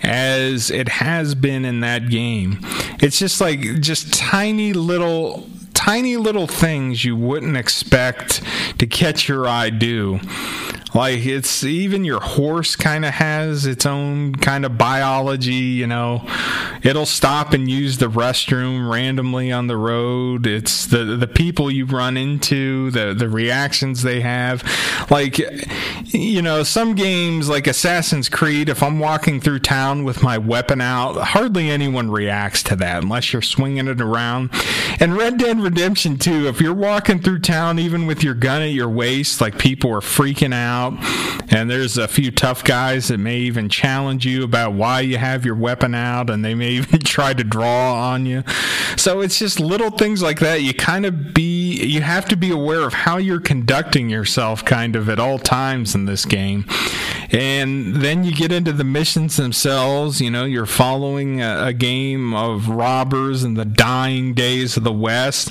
as 0.02 0.70
it 0.70 0.88
has 0.88 1.34
been 1.34 1.64
in 1.64 1.80
that 1.80 2.08
game. 2.08 2.58
It's 3.00 3.18
just 3.18 3.40
like 3.40 3.60
just 3.80 4.12
tiny 4.14 4.72
little 4.72 5.48
tiny 5.74 6.16
little 6.16 6.46
things 6.46 7.04
you 7.04 7.16
wouldn't 7.16 7.56
expect 7.56 8.40
to 8.78 8.86
catch 8.86 9.28
your 9.28 9.48
eye 9.48 9.70
do 9.70 10.20
like 10.94 11.24
it's 11.24 11.64
even 11.64 12.04
your 12.04 12.20
horse 12.20 12.76
kind 12.76 13.04
of 13.04 13.14
has 13.14 13.64
its 13.64 13.86
own 13.86 14.34
kind 14.34 14.66
of 14.66 14.76
biology, 14.76 15.52
you 15.52 15.86
know. 15.86 16.26
It'll 16.82 17.06
stop 17.06 17.52
and 17.52 17.70
use 17.70 17.98
the 17.98 18.08
restroom 18.08 18.90
randomly 18.90 19.50
on 19.52 19.68
the 19.68 19.76
road. 19.76 20.46
It's 20.46 20.86
the 20.86 21.04
the 21.04 21.26
people 21.26 21.70
you 21.70 21.86
run 21.86 22.16
into, 22.16 22.90
the 22.90 23.14
the 23.14 23.28
reactions 23.28 24.02
they 24.02 24.20
have. 24.20 24.62
Like 25.10 25.38
you 26.06 26.42
know, 26.42 26.62
some 26.62 26.94
games 26.94 27.48
like 27.48 27.66
Assassin's 27.66 28.28
Creed, 28.28 28.68
if 28.68 28.82
I'm 28.82 28.98
walking 28.98 29.40
through 29.40 29.60
town 29.60 30.04
with 30.04 30.22
my 30.22 30.36
weapon 30.36 30.80
out, 30.80 31.16
hardly 31.16 31.70
anyone 31.70 32.10
reacts 32.10 32.62
to 32.64 32.76
that 32.76 33.02
unless 33.02 33.32
you're 33.32 33.40
swinging 33.40 33.88
it 33.88 34.00
around. 34.00 34.50
And 35.00 35.16
Red 35.16 35.38
Dead 35.38 35.58
Redemption 35.58 36.18
2, 36.18 36.48
if 36.48 36.60
you're 36.60 36.74
walking 36.74 37.20
through 37.20 37.38
town 37.40 37.78
even 37.78 38.06
with 38.06 38.22
your 38.22 38.34
gun 38.34 38.60
at 38.60 38.72
your 38.72 38.88
waist, 38.88 39.40
like 39.40 39.58
people 39.58 39.90
are 39.92 40.00
freaking 40.00 40.52
out 40.52 40.81
out. 40.82 41.52
And 41.52 41.70
there's 41.70 41.98
a 41.98 42.08
few 42.08 42.30
tough 42.30 42.64
guys 42.64 43.08
that 43.08 43.18
may 43.18 43.38
even 43.38 43.68
challenge 43.68 44.24
you 44.24 44.42
about 44.42 44.72
why 44.72 45.00
you 45.00 45.18
have 45.18 45.44
your 45.44 45.54
weapon 45.54 45.94
out, 45.94 46.30
and 46.30 46.44
they 46.44 46.54
may 46.54 46.70
even 46.72 47.00
try 47.00 47.34
to 47.34 47.44
draw 47.44 47.94
on 47.94 48.26
you. 48.26 48.42
So 48.96 49.20
it's 49.20 49.38
just 49.38 49.60
little 49.60 49.90
things 49.90 50.22
like 50.22 50.40
that. 50.40 50.62
You 50.62 50.74
kind 50.74 51.06
of 51.06 51.34
be, 51.34 51.84
you 51.84 52.00
have 52.00 52.26
to 52.26 52.36
be 52.36 52.50
aware 52.50 52.80
of 52.80 52.92
how 52.92 53.18
you're 53.18 53.40
conducting 53.40 54.08
yourself 54.08 54.64
kind 54.64 54.96
of 54.96 55.08
at 55.08 55.18
all 55.18 55.38
times 55.38 55.94
in 55.94 56.06
this 56.06 56.24
game. 56.24 56.64
And 57.32 57.96
then 57.96 58.24
you 58.24 58.34
get 58.34 58.52
into 58.52 58.72
the 58.72 58.84
missions 58.84 59.36
themselves. 59.36 60.20
You 60.20 60.30
know, 60.30 60.44
you're 60.44 60.66
following 60.66 61.40
a, 61.40 61.66
a 61.68 61.72
game 61.72 62.34
of 62.34 62.68
robbers 62.68 63.42
in 63.42 63.54
the 63.54 63.64
dying 63.64 64.34
days 64.34 64.76
of 64.76 64.84
the 64.84 64.92
West. 64.92 65.50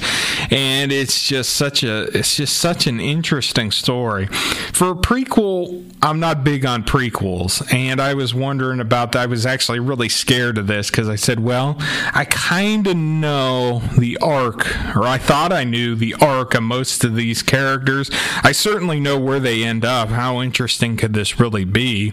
And 0.52 0.92
it's 0.92 1.28
just 1.28 1.54
such 1.54 1.84
a, 1.84 2.04
it's 2.18 2.36
just 2.36 2.58
such 2.58 2.86
an 2.86 3.00
interesting 3.00 3.72
story. 3.72 4.28
For 4.28 4.92
a 4.92 4.96
prequel, 5.26 5.94
I'm 6.02 6.20
not 6.20 6.44
big 6.44 6.66
on 6.66 6.84
prequels, 6.84 7.72
and 7.74 8.02
I 8.02 8.14
was 8.14 8.34
wondering 8.34 8.80
about 8.80 9.12
that. 9.12 9.20
I 9.20 9.26
was 9.26 9.46
actually 9.46 9.80
really 9.80 10.10
scared 10.10 10.58
of 10.58 10.68
this 10.68 10.90
because 10.90 11.10
I 11.10 11.16
said, 11.16 11.40
well, 11.40 11.76
I 12.14 12.26
kind 12.30 12.88
of 12.88 12.98
know 12.98 13.82
the 13.98 14.18
arc, 14.18 14.68
or 14.96 15.04
I 15.04 15.18
thought 15.18 15.52
I 15.52 15.64
knew 15.64 15.96
the 15.96 16.16
arc 16.16 16.54
of 16.54 16.64
most 16.64 17.04
of 17.04 17.16
these 17.16 17.44
characters. 17.44 18.10
I 18.44 18.52
certainly 18.52 19.00
know 19.00 19.20
where 19.20 19.40
they 19.40 19.64
end 19.64 19.86
up. 19.86 20.10
How 20.10 20.42
interesting 20.42 20.98
could 20.98 21.14
this 21.14 21.40
really 21.40 21.66
be? 21.66 22.12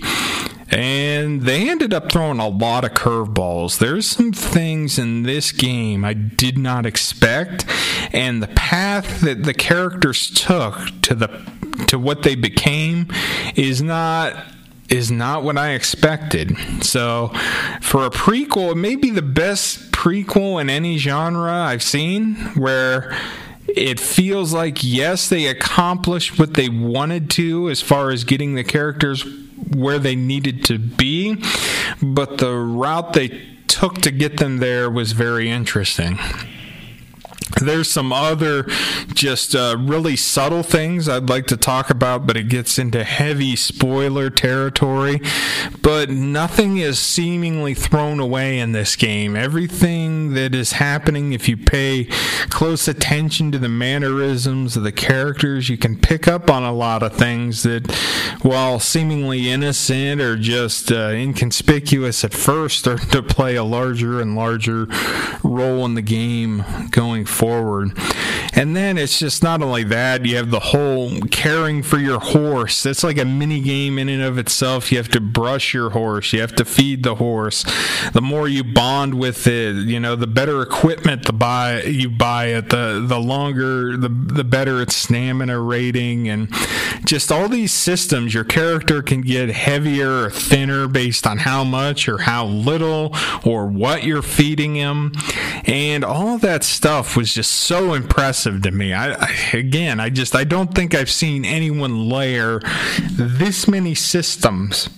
and 0.71 1.43
they 1.43 1.71
ended 1.71 1.95
up 1.95 2.13
throwing 2.13 2.39
a 2.39 2.49
lot 2.49 2.85
of 2.85 2.93
curveballs. 2.93 3.79
There's 3.79 4.07
some 4.07 4.33
things 4.33 4.99
in 4.99 5.23
this 5.23 5.51
game 5.51 6.05
I 6.05 6.13
did 6.13 6.59
not 6.59 6.85
expect, 6.85 7.65
and 8.13 8.43
the 8.43 8.49
path 8.49 9.23
that 9.23 9.45
the 9.45 9.55
characters 9.55 10.31
took 10.31 10.77
to 11.03 11.15
the 11.15 11.58
to 11.87 11.99
what 11.99 12.23
they 12.23 12.35
became 12.35 13.09
is 13.55 13.83
not 13.83 14.35
is 14.89 15.11
not 15.11 15.43
what 15.43 15.59
I 15.59 15.73
expected. 15.73 16.57
So, 16.83 17.29
for 17.81 18.07
a 18.07 18.11
prequel, 18.11 18.73
it 18.73 18.77
may 18.77 18.97
be 18.97 19.11
the 19.11 19.23
best 19.23 19.93
prequel 19.93 20.61
in 20.61 20.71
any 20.71 20.97
genre 20.97 21.53
I've 21.53 21.83
seen 21.83 22.37
where 22.55 23.15
it 23.67 24.01
feels 24.01 24.53
like 24.53 24.83
yes, 24.83 25.29
they 25.29 25.47
accomplished 25.47 26.39
what 26.39 26.55
they 26.55 26.69
wanted 26.69 27.31
to 27.33 27.69
as 27.69 27.83
far 27.83 28.11
as 28.11 28.25
getting 28.25 28.55
the 28.55 28.65
characters 28.65 29.27
where 29.75 29.99
they 29.99 30.17
needed 30.17 30.65
to 30.67 30.79
be, 30.79 31.43
but 32.03 32.39
the 32.39 32.55
route 32.55 33.13
they 33.13 33.47
took 33.67 33.97
to 33.97 34.11
get 34.11 34.39
them 34.39 34.59
there 34.59 34.91
was 34.91 35.13
very 35.13 35.51
interesting. 35.51 36.19
There's 37.61 37.91
some 37.91 38.13
other 38.13 38.65
just 39.15 39.55
uh, 39.55 39.77
really 39.79 40.17
subtle 40.17 40.63
things 40.63 41.09
I'd 41.09 41.29
like 41.29 41.47
to 41.49 41.57
talk 41.57 41.91
about, 41.91 42.27
but 42.27 42.37
it 42.37 42.49
gets 42.49 42.79
into 42.79 43.03
heavy 43.05 43.57
spoiler 43.57 44.31
territory. 44.31 45.21
But 45.83 46.11
nothing 46.11 46.77
is 46.77 46.99
seemingly 46.99 47.75
thrown 47.75 48.21
away 48.21 48.59
in 48.59 48.73
this 48.73 48.97
game. 48.97 49.35
Everything 49.35 50.35
that 50.35 50.55
is 50.55 50.73
happening, 50.73 51.33
if 51.33 51.49
you 51.49 51.57
pay 51.57 52.05
close 52.51 52.87
attention 52.87 53.51
to 53.53 53.59
the 53.59 53.69
mannerisms 53.69 54.77
of 54.77 54.83
the 54.83 54.93
characters, 54.93 55.69
you 55.69 55.79
can 55.79 55.99
pick 55.99 56.29
up 56.29 56.51
on 56.51 56.63
a 56.63 56.73
lot 56.73 57.03
of 57.03 57.15
things 57.15 57.63
that, 57.65 57.91
while 58.43 58.79
seemingly 58.79 59.51
innocent 59.51 60.21
or 60.21 60.37
just 60.37 60.93
uh, 60.93 61.09
inconspicuous 61.09 62.25
at 62.25 62.35
first, 62.35 62.81
start 62.81 63.01
to 63.11 63.23
play 63.23 63.57
a 63.57 63.65
larger 63.65 64.21
and 64.21 64.37
larger 64.37 64.87
role 65.43 65.85
in 65.85 65.95
the 65.95 66.03
game 66.03 66.65
going 66.91 67.25
forward 67.25 67.38
forward. 67.39 67.93
And 68.55 68.75
then 68.75 68.99
it's 68.99 69.19
just 69.19 69.43
not 69.43 69.63
only 69.63 69.85
that, 69.85 70.27
you 70.27 70.37
have 70.37 70.51
the 70.51 70.59
whole 70.59 71.21
caring 71.31 71.83
for 71.83 71.99
your 71.99 72.19
horse. 72.19 72.83
That's 72.83 73.05
like 73.05 73.19
a 73.19 73.25
mini 73.25 73.61
game 73.61 73.99
in 73.99 74.09
and 74.09 74.23
of 74.23 74.37
itself. 74.37 74.91
You 74.91 74.99
have 74.99 75.09
to 75.11 75.21
brush 75.21 75.73
your 75.73 75.91
horse, 75.91 76.33
you 76.33 76.41
have 76.41 76.57
to 76.57 76.65
feed 76.65 77.03
the 77.05 77.17
horse. 77.17 77.65
The 78.13 78.21
more 78.21 78.49
you 78.49 78.65
bond 78.65 79.15
with 79.15 79.47
it, 79.47 79.77
you 79.77 80.01
know, 80.01 80.17
the 80.17 80.27
better 80.27 80.61
equipment 80.63 81.25
the 81.27 81.33
buy 81.33 81.83
you 81.83 82.09
buy 82.09 82.47
it, 82.47 82.71
the 82.71 83.05
the 83.07 83.21
longer 83.21 83.97
the 83.97 84.09
the 84.09 84.45
better 84.45 84.83
its 84.83 84.97
stamina 84.97 85.61
rating 85.61 86.29
and 86.29 86.53
just 87.05 87.31
all 87.31 87.49
these 87.49 87.73
systems 87.73 88.35
your 88.35 88.45
character 88.45 89.03
can 89.03 89.21
get 89.21 89.51
heavier 89.51 90.25
or 90.25 90.31
thinner 90.31 90.89
based 90.89 91.27
on 91.27 91.39
how 91.39 91.65
much 91.65 92.09
or 92.09 92.19
how 92.19 92.47
little 92.47 93.15
or 93.45 93.67
what 93.67 94.05
you're 94.05 94.23
feeding 94.23 94.75
him. 94.75 95.13
And 95.65 96.05
all 96.05 96.39
that 96.39 96.65
stuff 96.65 97.17
was 97.17 97.28
was 97.29 97.35
just 97.35 97.53
so 97.53 97.93
impressive 97.93 98.63
to 98.63 98.71
me. 98.71 98.95
I, 98.95 99.13
I 99.13 99.35
again, 99.53 100.01
I 100.01 100.09
just 100.09 100.35
I 100.35 100.45
don't 100.45 100.75
think 100.75 100.95
I've 100.95 101.11
seen 101.11 101.45
anyone 101.45 102.09
layer 102.09 102.61
this 103.13 103.69
many 103.69 103.95
systems 103.95 104.89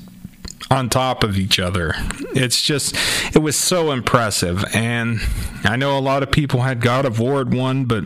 on 0.71 0.89
top 0.89 1.25
of 1.25 1.37
each 1.37 1.59
other. 1.59 1.95
It's 2.33 2.63
just, 2.63 2.95
it 3.35 3.41
was 3.41 3.57
so 3.57 3.91
impressive. 3.91 4.65
And 4.73 5.19
I 5.65 5.75
know 5.75 5.99
a 5.99 6.01
lot 6.01 6.23
of 6.23 6.31
people 6.31 6.61
had 6.61 6.81
God 6.81 7.05
of 7.05 7.19
War 7.19 7.45
one, 7.45 7.87
but 7.87 8.05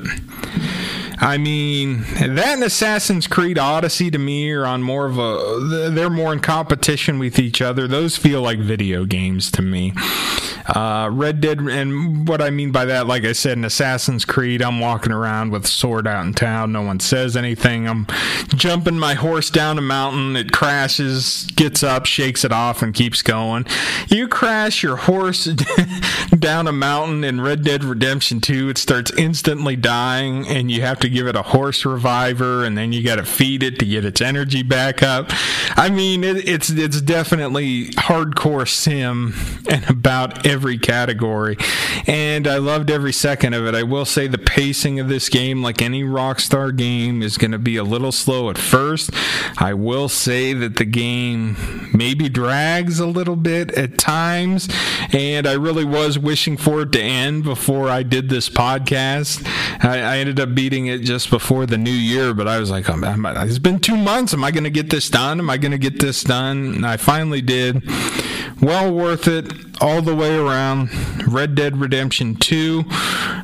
I 1.18 1.37
mean, 1.37 2.00
that 2.14 2.54
and 2.54 2.64
Assassin's 2.64 3.26
Creed 3.26 3.58
Odyssey 3.58 4.10
to 4.10 4.18
me 4.18 4.50
are 4.52 4.64
on 4.64 4.82
more 4.82 5.04
of 5.04 5.18
a, 5.18 5.90
they're 5.90 6.08
more 6.08 6.32
in 6.32 6.40
competition 6.40 7.18
with 7.18 7.38
each 7.38 7.60
other. 7.60 7.87
Those 7.87 8.16
feel 8.16 8.40
like 8.40 8.58
video 8.58 9.04
games 9.04 9.50
to 9.50 9.60
me. 9.60 9.92
Uh, 10.66 11.11
Red 11.12 11.40
Dead, 11.40 11.59
and 11.59 12.27
what 12.27 12.40
I 12.40 12.50
mean 12.50 12.72
by 12.72 12.85
that, 12.87 13.07
like 13.07 13.24
I 13.24 13.33
said, 13.33 13.59
in 13.59 13.64
Assassin's 13.64 14.24
Creed, 14.24 14.62
I'm 14.62 14.81
walking 14.81 15.12
around 15.12 15.50
with 15.50 15.66
sword 15.66 16.07
out 16.07 16.24
in 16.24 16.35
town. 16.35 16.72
No 16.72 16.83
one 16.83 17.00
says 17.00 17.37
anything. 17.37 17.88
I'm 17.88 18.07
jumping 18.48 18.98
my 18.98 19.14
horse 19.14 19.50
down 19.50 19.79
a 19.79 19.83
mountain. 19.83 20.37
It 20.37 20.53
crashes, 20.53 21.44
gets 21.55 21.83
up, 21.83 22.07
shakes 22.07 22.44
it 22.44 22.53
off, 22.53 22.83
and 22.83 22.94
keeps 22.94 23.22
going. 23.22 23.66
You 24.09 24.29
crash 24.29 24.83
your 24.83 24.96
horse 24.96 25.44
down 26.38 26.66
a 26.66 26.72
mountain 26.72 27.24
in 27.24 27.40
Red 27.40 27.64
Dead 27.64 27.85
Redemption 27.85 28.40
2, 28.40 28.70
it 28.70 28.79
starts 28.79 29.12
instantly 29.16 29.77
dying, 29.77 30.46
and 30.48 30.70
you 30.70 30.81
have 30.83 30.98
to 31.00 31.09
give 31.09 31.27
it 31.27 31.37
a 31.37 31.42
horse 31.42 31.85
reviver, 31.85 32.64
and 32.64 32.77
then 32.77 32.92
you 32.92 33.03
got 33.03 33.16
to 33.16 33.24
feed 33.24 33.62
it 33.62 33.79
to 33.79 33.85
get 33.85 34.05
its 34.05 34.20
energy 34.20 34.62
back 34.62 35.03
up. 35.03 35.27
I 35.77 35.90
mean, 35.90 36.24
it, 36.24 36.48
it's 36.48 36.70
it's 36.70 37.00
definitely 37.00 37.87
hardcore 37.88 38.68
sim 38.68 39.35
and 39.68 39.88
about 39.88 40.46
category, 40.54 41.56
and 42.06 42.46
I 42.46 42.58
loved 42.58 42.90
every 42.90 43.12
second 43.12 43.54
of 43.54 43.66
it. 43.66 43.74
I 43.74 43.82
will 43.82 44.04
say 44.04 44.26
the 44.26 44.38
pacing 44.38 45.00
of 45.00 45.08
this 45.08 45.28
game, 45.28 45.62
like 45.62 45.82
any 45.82 46.02
Rockstar 46.02 46.74
game, 46.76 47.22
is 47.22 47.38
going 47.38 47.52
to 47.52 47.58
be 47.58 47.76
a 47.76 47.84
little 47.84 48.12
slow 48.12 48.50
at 48.50 48.58
first. 48.58 49.10
I 49.58 49.74
will 49.74 50.08
say 50.08 50.52
that 50.52 50.76
the 50.76 50.84
game 50.84 51.90
maybe 51.92 52.28
drags 52.28 53.00
a 53.00 53.06
little 53.06 53.36
bit 53.36 53.72
at 53.72 53.98
times, 53.98 54.68
and 55.12 55.46
I 55.46 55.52
really 55.54 55.84
was 55.84 56.18
wishing 56.18 56.56
for 56.56 56.82
it 56.82 56.92
to 56.92 57.00
end 57.00 57.44
before 57.44 57.88
I 57.88 58.02
did 58.02 58.28
this 58.28 58.48
podcast. 58.48 59.46
I, 59.84 59.98
I 60.00 60.18
ended 60.18 60.40
up 60.40 60.54
beating 60.54 60.86
it 60.86 60.98
just 60.98 61.30
before 61.30 61.66
the 61.66 61.78
new 61.78 61.90
year, 61.90 62.34
but 62.34 62.48
I 62.48 62.58
was 62.58 62.70
like, 62.70 62.88
I'm, 62.88 63.04
I'm, 63.04 63.26
it's 63.48 63.58
been 63.58 63.80
two 63.80 63.96
months. 63.96 64.34
Am 64.34 64.44
I 64.44 64.50
going 64.50 64.64
to 64.64 64.70
get 64.70 64.90
this 64.90 65.10
done? 65.10 65.38
Am 65.38 65.50
I 65.50 65.56
going 65.56 65.72
to 65.72 65.78
get 65.78 66.00
this 66.00 66.22
done? 66.22 66.74
And 66.74 66.86
I 66.86 66.96
finally 66.96 67.42
did 67.42 67.82
well 68.64 68.92
worth 68.92 69.29
it 69.29 69.53
all 69.81 70.00
the 70.00 70.14
way 70.14 70.37
around. 70.37 70.88
Red 71.27 71.55
Dead 71.55 71.77
Redemption 71.77 72.37
2, 72.37 72.85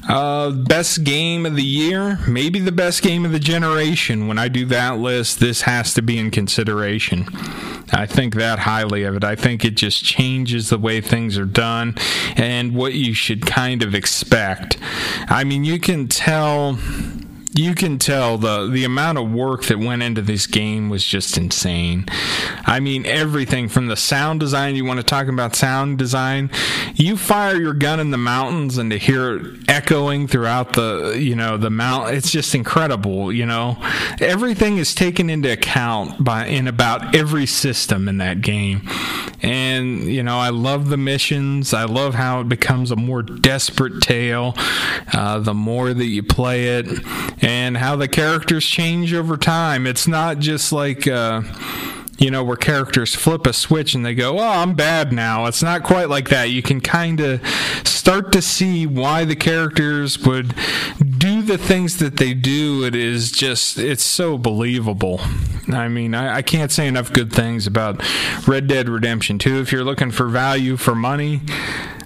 uh, 0.09 0.51
best 0.51 1.05
game 1.05 1.45
of 1.45 1.57
the 1.57 1.63
year, 1.63 2.19
maybe 2.27 2.59
the 2.59 2.73
best 2.73 3.03
game 3.03 3.25
of 3.25 3.33
the 3.33 3.39
generation. 3.39 4.29
When 4.29 4.39
I 4.39 4.49
do 4.49 4.65
that 4.67 4.99
list, 4.99 5.41
this 5.41 5.63
has 5.63 5.93
to 5.95 6.03
be 6.03 6.19
in 6.19 6.31
consideration. 6.31 7.27
I 7.93 8.07
think 8.07 8.35
that 8.35 8.61
highly 8.61 9.05
of 9.05 9.17
it. 9.17 9.25
I 9.25 9.37
think 9.37 9.65
it 9.65 9.77
just 9.77 10.05
changes 10.05 10.71
the 10.71 10.79
way 10.79 11.01
things 11.01 11.37
are 11.37 11.45
done 11.45 11.97
and 12.37 12.75
what 12.75 12.95
you 12.95 13.13
should 13.13 13.45
kind 13.45 13.83
of 13.83 13.95
expect. 13.95 14.79
I 15.29 15.45
mean, 15.45 15.65
you 15.65 15.79
can 15.79 16.09
tell 16.09 16.79
you 17.53 17.75
can 17.75 17.99
tell 17.99 18.39
the 18.39 18.69
the 18.69 18.85
amount 18.85 19.19
of 19.19 19.31
work 19.31 19.65
that 19.65 19.79
went 19.79 20.03
into 20.03 20.23
this 20.23 20.47
game 20.47 20.89
was 20.89 21.05
just 21.05 21.37
insane. 21.37 22.07
I 22.65 22.79
mean, 22.81 23.07
everything 23.07 23.69
from 23.69 23.89
the 23.89 23.97
sound 23.97 24.41
design. 24.41 24.77
You 24.77 24.85
want 24.85 25.01
to 25.01 25.05
talk 25.05 25.27
about 25.27 25.57
sound 25.57 25.99
design? 25.99 26.51
You 26.95 27.17
fire 27.17 27.57
your 27.57 27.75
gun 27.75 27.99
in 27.99 28.11
the 28.11 28.19
mountains 28.19 28.79
and 28.79 28.91
to 28.93 28.99
hear 28.99 29.37
it 29.37 29.69
echoing 29.69 30.29
throughout 30.29 30.75
the 30.75 31.17
you 31.19 31.35
know 31.35 31.57
the 31.57 31.71
mount. 31.71 32.15
It's 32.15 32.31
just 32.31 32.55
incredible. 32.55 33.33
You 33.33 33.47
know, 33.47 33.79
everything 34.21 34.79
is 34.79 34.95
taken 34.95 35.29
into 35.29 35.53
account 35.53 36.23
by 36.23 36.47
in 36.47 36.69
about 36.69 37.15
every 37.15 37.47
system 37.47 38.09
in 38.09 38.19
that 38.19 38.43
game. 38.43 38.83
And 39.43 40.05
you 40.05 40.23
know, 40.23 40.39
I 40.39 40.51
love 40.51 40.89
the 40.89 40.97
missions. 40.97 41.73
I 41.73 41.85
love 41.85 42.15
how 42.15 42.41
it 42.41 42.49
becomes 42.49 42.91
a 42.91 42.97
more 42.97 43.23
desperate 43.23 44.03
tale 44.03 44.55
uh, 45.13 45.39
the 45.39 45.55
more 45.55 45.95
that 45.95 46.07
you 46.07 46.23
play 46.23 46.79
it 46.79 46.87
and 47.43 47.77
how 47.77 47.97
the 47.97 48.09
characters 48.09 48.67
change 48.67 49.15
over 49.15 49.37
time. 49.37 49.87
It's 49.87 50.07
not 50.07 50.39
just 50.39 50.73
like. 50.73 51.07
Uh, 51.07 51.43
you 52.19 52.31
know, 52.31 52.45
where 52.45 52.57
characters 52.57 53.15
flip 53.15 53.47
a 53.47 53.53
switch 53.55 53.95
and 53.95 54.05
they 54.05 54.15
go, 54.15 54.39
Oh, 54.39 54.47
I'm 54.47 54.75
bad 54.75 55.11
now. 55.11 55.47
It's 55.47 55.63
not 55.63 55.85
quite 55.85 56.11
like 56.11 56.29
that. 56.29 56.51
You 56.51 56.61
can 56.61 56.83
kind 56.83 57.19
of 57.19 57.41
start 57.87 58.31
to 58.33 58.43
see 58.43 58.87
why 58.87 59.25
the 59.25 59.37
characters 59.37 60.19
would 60.19 60.55
the 61.51 61.59
things 61.59 61.97
that 61.97 62.17
they 62.17 62.33
do. 62.33 62.85
It 62.85 62.95
is 62.95 63.33
just, 63.33 63.77
it's 63.77 64.05
so 64.05 64.39
believable. 64.39 65.21
I 65.73 65.89
mean, 65.89 66.15
I, 66.15 66.37
I 66.37 66.43
can't 66.43 66.71
say 66.71 66.87
enough 66.87 67.13
good 67.13 67.33
things 67.33 67.67
about 67.67 68.01
Red 68.47 68.69
Dead 68.69 68.89
Redemption 68.89 69.37
2. 69.41 69.61
If 69.61 69.73
you're 69.73 69.83
looking 69.83 70.13
for 70.13 70.29
value 70.29 70.77
for 70.77 70.95
money, 70.95 71.41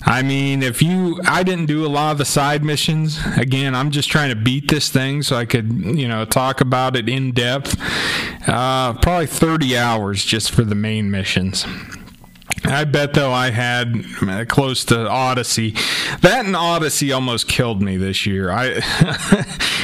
I 0.02 0.22
mean, 0.22 0.62
if 0.62 0.80
you, 0.80 1.20
I 1.26 1.42
didn't 1.42 1.66
do 1.66 1.85
a 1.85 1.88
lot 1.88 2.12
of 2.12 2.18
the 2.18 2.24
side 2.24 2.64
missions. 2.64 3.18
Again, 3.37 3.74
I'm 3.74 3.90
just 3.90 4.11
trying 4.11 4.30
to 4.30 4.37
beat 4.37 4.68
this 4.68 4.88
thing 4.88 5.20
so 5.22 5.37
I 5.37 5.44
could, 5.44 5.70
you 5.70 6.09
know, 6.09 6.24
talk 6.24 6.62
about 6.62 6.96
it 6.96 7.07
in 7.07 7.33
depth. 7.33 7.76
Uh, 8.48 8.94
probably 8.94 9.26
30 9.26 9.76
hours 9.76 10.24
just 10.24 10.52
for 10.52 10.64
the 10.64 10.74
main 10.74 11.11
missions. 11.11 11.66
I 12.64 12.85
bet 12.85 13.14
though 13.14 13.33
I 13.33 13.50
had 13.50 14.04
close 14.48 14.85
to 14.87 15.09
Odyssey. 15.09 15.72
That 16.22 16.44
and 16.46 16.57
Odyssey 16.57 17.12
almost 17.12 17.46
killed 17.46 17.83
me 17.83 17.96
this 17.96 18.26
year. 18.26 18.50
I 18.50 18.80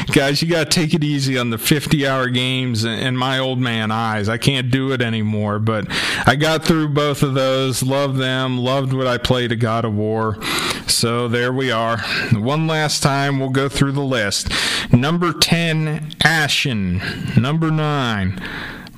guys, 0.13 0.41
you 0.41 0.49
got 0.49 0.71
to 0.71 0.81
take 0.81 0.95
it 0.95 1.05
easy 1.05 1.37
on 1.37 1.51
the 1.51 1.57
50-hour 1.57 2.29
games 2.29 2.85
in 2.85 3.17
my 3.17 3.39
old 3.39 3.59
man 3.59 3.91
eyes. 3.91 4.29
I 4.29 4.39
can't 4.39 4.71
do 4.71 4.93
it 4.93 5.03
anymore, 5.03 5.59
but 5.59 5.87
I 6.27 6.37
got 6.37 6.65
through 6.65 6.89
both 6.89 7.23
of 7.23 7.35
those. 7.35 7.83
Loved 7.83 8.19
them. 8.19 8.59
Loved 8.59 8.93
what 8.93 9.07
I 9.07 9.19
played 9.19 9.53
at 9.53 9.59
God 9.59 9.85
of 9.85 9.95
War. 9.95 10.43
So 10.87 11.29
there 11.29 11.53
we 11.53 11.71
are. 11.71 11.99
One 12.33 12.67
last 12.67 13.03
time 13.03 13.39
we'll 13.39 13.51
go 13.51 13.69
through 13.69 13.93
the 13.93 14.01
list. 14.01 14.51
Number 14.93 15.33
10, 15.33 16.15
Ashen. 16.25 17.01
Number 17.37 17.71
9, 17.71 18.41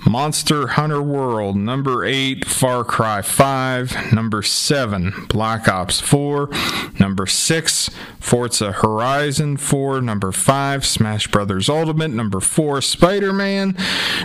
Monster 0.05 0.67
Hunter 0.67 1.01
World, 1.01 1.57
number 1.57 2.05
8, 2.05 2.45
Far 2.45 2.85
Cry 2.85 3.23
5, 3.23 4.13
number 4.13 4.43
7, 4.43 5.27
Black 5.29 5.69
Ops 5.69 6.01
4, 6.01 6.49
number 6.99 7.27
6, 7.27 7.91
Forza 8.19 8.73
Horizon 8.73 9.57
4, 9.57 10.01
number 10.01 10.33
5, 10.33 10.85
Smash 10.85 11.29
Brothers 11.29 11.69
Ultimate, 11.69 12.11
number 12.11 12.41
4, 12.41 12.83
Spider 12.83 13.33
Man, 13.33 13.77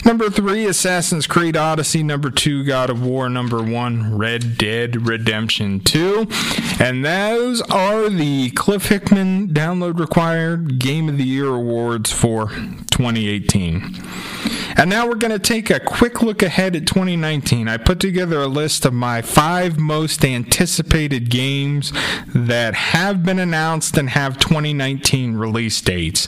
number 0.03 0.29
3, 0.29 0.65
Assassin's 0.65 1.27
Creed 1.27 1.55
Odyssey, 1.55 2.01
number 2.01 2.31
2, 2.31 2.63
God 2.63 2.89
of 2.89 3.05
War, 3.05 3.29
number 3.29 3.61
1, 3.61 4.17
Red 4.17 4.57
Dead 4.57 5.07
Redemption 5.07 5.79
2. 5.79 6.27
And 6.79 7.05
those 7.05 7.61
are 7.61 8.09
the 8.09 8.49
Cliff 8.51 8.87
Hickman 8.87 9.49
Download 9.49 9.99
Required 9.99 10.79
Game 10.79 11.07
of 11.07 11.17
the 11.17 11.23
Year 11.23 11.49
Awards 11.49 12.11
for 12.11 12.47
2018. 12.47 13.95
And 14.77 14.91
now 14.91 15.07
we're 15.07 15.15
going 15.15 15.31
to 15.31 15.39
take 15.39 15.71
a 15.71 15.79
quick 15.79 16.21
look 16.21 16.43
ahead 16.43 16.75
at 16.75 16.85
2019. 16.85 17.67
I 17.67 17.77
put 17.77 17.99
together 17.99 18.39
a 18.39 18.47
list 18.47 18.85
of 18.85 18.93
my 18.93 19.23
five 19.23 19.79
most 19.79 20.23
anticipated 20.23 21.31
games 21.31 21.91
that 22.35 22.75
have 22.75 23.23
been 23.23 23.39
announced 23.39 23.97
and 23.97 24.11
have 24.11 24.37
2019 24.37 25.33
release 25.33 25.81
dates. 25.81 26.27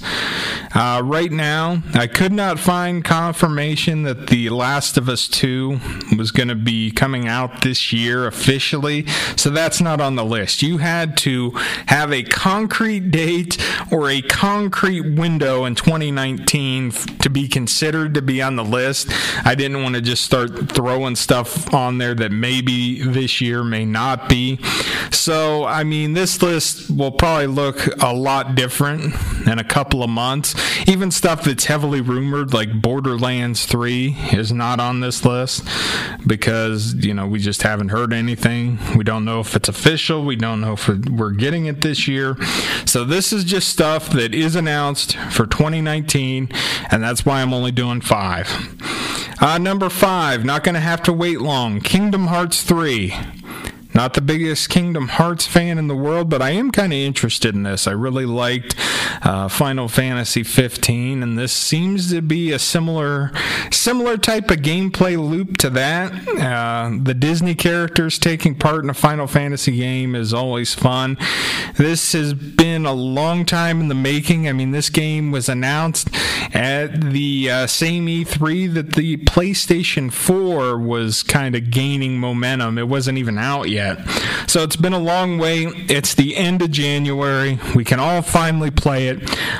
Uh, 0.74 1.02
right 1.04 1.32
now, 1.32 1.84
I 1.94 2.08
could 2.08 2.32
not 2.32 2.58
find 2.58 3.06
confirmation 3.06 4.04
that 4.04 4.28
The 4.28 4.50
Last 4.50 4.98
of 4.98 5.10
Us 5.10 5.28
2 5.28 5.80
was 6.18 6.32
going 6.32 6.50
to 6.50 6.56
be 6.56 6.90
coming 6.90 7.28
out 7.28 7.62
this 7.62 7.94
year 7.94 8.26
officially, 8.26 9.06
so 9.36 9.52
that's 9.52 9.80
not 9.80 10.02
on 10.02 10.16
the 10.16 10.26
list. 10.26 10.64
You 10.64 10.78
had 10.78 11.18
to 11.18 11.52
have 11.86 12.12
a 12.12 12.24
concrete 12.24 13.12
date 13.12 13.64
or 13.92 14.10
a 14.10 14.22
concrete 14.24 15.16
window 15.16 15.66
in 15.66 15.76
2019 15.76 16.92
to 16.92 17.30
be 17.30 17.48
considered 17.48 18.16
to 18.16 18.22
be 18.22 18.39
on 18.42 18.56
the 18.56 18.64
list. 18.64 19.10
I 19.46 19.56
didn't 19.56 19.82
want 19.84 19.96
to 19.96 20.02
just 20.02 20.24
start 20.24 20.70
throwing 20.70 21.16
stuff 21.16 21.74
on 21.74 21.98
there 21.98 22.16
that 22.16 22.32
maybe 22.32 23.02
this 23.02 23.42
year 23.42 23.64
may 23.64 23.86
not 23.86 24.30
be. 24.30 24.60
So, 25.12 25.66
I 25.66 25.84
mean, 25.84 26.14
this 26.14 26.42
list 26.42 26.90
will 26.90 27.12
probably 27.12 27.48
look 27.48 27.88
a 28.02 28.14
lot 28.14 28.56
different 28.56 29.14
in 29.48 29.60
a 29.60 29.64
couple 29.64 30.04
of 30.04 30.10
months. 30.10 30.56
Even 30.88 31.12
stuff 31.12 31.44
that's 31.44 31.66
heavily 31.66 32.02
rumored, 32.02 32.54
like 32.54 32.82
Borderlands 32.82 33.66
3, 33.66 34.16
is 34.34 34.52
not 34.52 34.80
on 34.80 35.00
this 35.00 35.26
list 35.26 35.68
because, 36.26 36.94
you 36.96 37.14
know, 37.14 37.28
we 37.28 37.40
just 37.40 37.64
haven't 37.64 37.90
heard 37.90 38.14
anything. 38.14 38.80
We 38.96 39.04
don't 39.04 39.26
know 39.26 39.40
if 39.40 39.56
it's 39.56 39.70
official. 39.70 40.26
We 40.26 40.36
don't 40.36 40.62
know 40.62 40.74
if 40.74 40.88
we're 40.88 41.32
getting 41.32 41.66
it 41.66 41.82
this 41.82 42.08
year. 42.08 42.36
So, 42.86 43.04
this 43.04 43.34
is 43.34 43.44
just 43.44 43.70
stuff 43.70 44.10
that 44.12 44.34
is 44.34 44.56
announced 44.56 45.18
for 45.32 45.46
2019, 45.46 46.50
and 46.92 47.04
that's 47.04 47.26
why 47.26 47.42
I'm 47.42 47.54
only 47.54 47.72
doing 47.72 48.02
five. 48.02 48.29
Uh, 49.42 49.58
number 49.58 49.90
five, 49.90 50.44
not 50.44 50.64
going 50.64 50.76
to 50.76 50.82
have 50.82 51.02
to 51.04 51.14
wait 51.14 51.40
long. 51.42 51.80
Kingdom 51.82 52.28
Hearts 52.28 52.62
3. 52.64 53.16
Not 53.92 54.14
the 54.14 54.22
biggest 54.22 54.70
Kingdom 54.70 55.08
Hearts 55.08 55.48
fan 55.48 55.80
in 55.80 55.88
the 55.88 55.96
world, 55.96 56.30
but 56.30 56.44
I 56.44 56.52
am 56.52 56.70
kind 56.70 56.94
of 56.94 57.00
interested 57.00 57.56
in 57.56 57.64
this. 57.64 57.88
I 57.88 57.92
really 57.92 58.26
liked 58.26 58.76
uh, 59.24 59.48
Final 59.48 59.88
Fantasy 59.88 60.44
15, 60.44 61.24
and 61.24 61.40
this 61.40 61.52
seems 61.52 62.12
to 62.12 62.22
be 62.22 62.52
a 62.52 62.60
similar 62.60 63.32
similar 63.72 64.18
type 64.18 64.52
of 64.52 64.58
gameplay 64.58 65.18
loop 65.18 65.58
to 65.58 65.70
that. 65.72 66.12
Uh, 66.40 66.98
the 67.02 67.16
Disney 67.16 67.56
characters 67.56 68.20
taking 68.20 68.54
part 68.54 68.84
in 68.84 68.90
a 68.90 68.94
Final 68.94 69.26
Fantasy 69.26 69.78
game 69.78 70.16
is 70.16 70.34
always 70.34 70.76
fun. 70.76 71.18
This 71.78 72.14
has 72.14 72.34
been 72.36 72.86
a 72.86 72.94
long 72.94 73.44
time 73.46 73.82
in 73.82 73.88
the 73.88 73.96
making. 73.96 74.48
I 74.48 74.54
mean, 74.54 74.72
this 74.72 74.90
game 74.90 75.32
was 75.32 75.50
announced 75.50 76.10
at 76.54 77.02
the 77.12 77.50
uh, 77.50 77.68
same 77.68 78.06
E3 78.06 78.74
that 78.76 78.94
the 78.94 79.18
PlayStation 79.18 80.12
4 80.12 80.78
was 80.78 81.24
kind 81.24 81.56
of 81.56 81.72
gaining 81.72 82.20
momentum. 82.20 82.78
It 82.78 82.88
wasn't 82.88 83.18
even 83.18 83.38
out 83.40 83.70
yet 83.70 83.79
yet. 83.80 84.10
So 84.50 84.64
it's 84.64 84.76
been 84.76 84.94
a 84.94 85.00
long 85.00 85.38
way. 85.38 85.66
It's 85.88 86.14
the 86.14 86.36
end 86.36 86.62
of 86.62 86.72
January. 86.72 87.60
We 87.76 87.86
can 87.86 88.00
all 88.00 88.22
finally 88.22 88.72
play 88.72 89.08
it. 89.08 89.18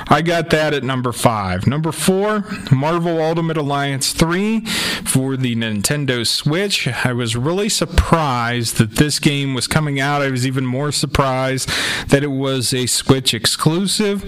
I 0.08 0.20
got 0.20 0.50
that 0.50 0.74
at 0.74 0.82
number 0.82 1.12
five. 1.12 1.66
Number 1.66 1.90
four, 1.90 2.44
Marvel 2.70 3.20
Ultimate 3.20 3.56
Alliance 3.56 4.12
3 4.12 4.60
for 5.04 5.36
the 5.36 5.56
Nintendo 5.56 6.26
Switch. 6.26 6.86
I 6.88 7.12
was 7.12 7.34
really 7.34 7.68
surprised 7.68 8.76
that 8.76 8.96
this 8.96 9.18
game 9.18 9.54
was 9.54 9.66
coming 9.66 9.98
out. 10.00 10.22
I 10.22 10.30
was 10.30 10.46
even 10.46 10.66
more 10.66 10.92
surprised 10.92 11.70
that 12.08 12.22
it 12.22 12.32
was 12.46 12.74
a 12.74 12.86
Switch 12.86 13.32
exclusive. 13.32 14.24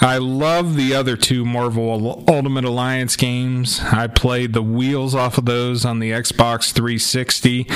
I 0.00 0.18
love 0.18 0.76
the 0.76 0.94
other 0.94 1.16
two 1.16 1.44
Marvel 1.44 2.24
Ultimate 2.28 2.64
Alliance 2.64 3.16
games. 3.16 3.80
I 3.80 4.08
played 4.08 4.52
the 4.54 4.62
wheels 4.62 5.14
off 5.14 5.38
of 5.38 5.44
those 5.44 5.84
on 5.84 6.00
the 6.00 6.10
Xbox 6.10 6.72
360. 6.72 7.66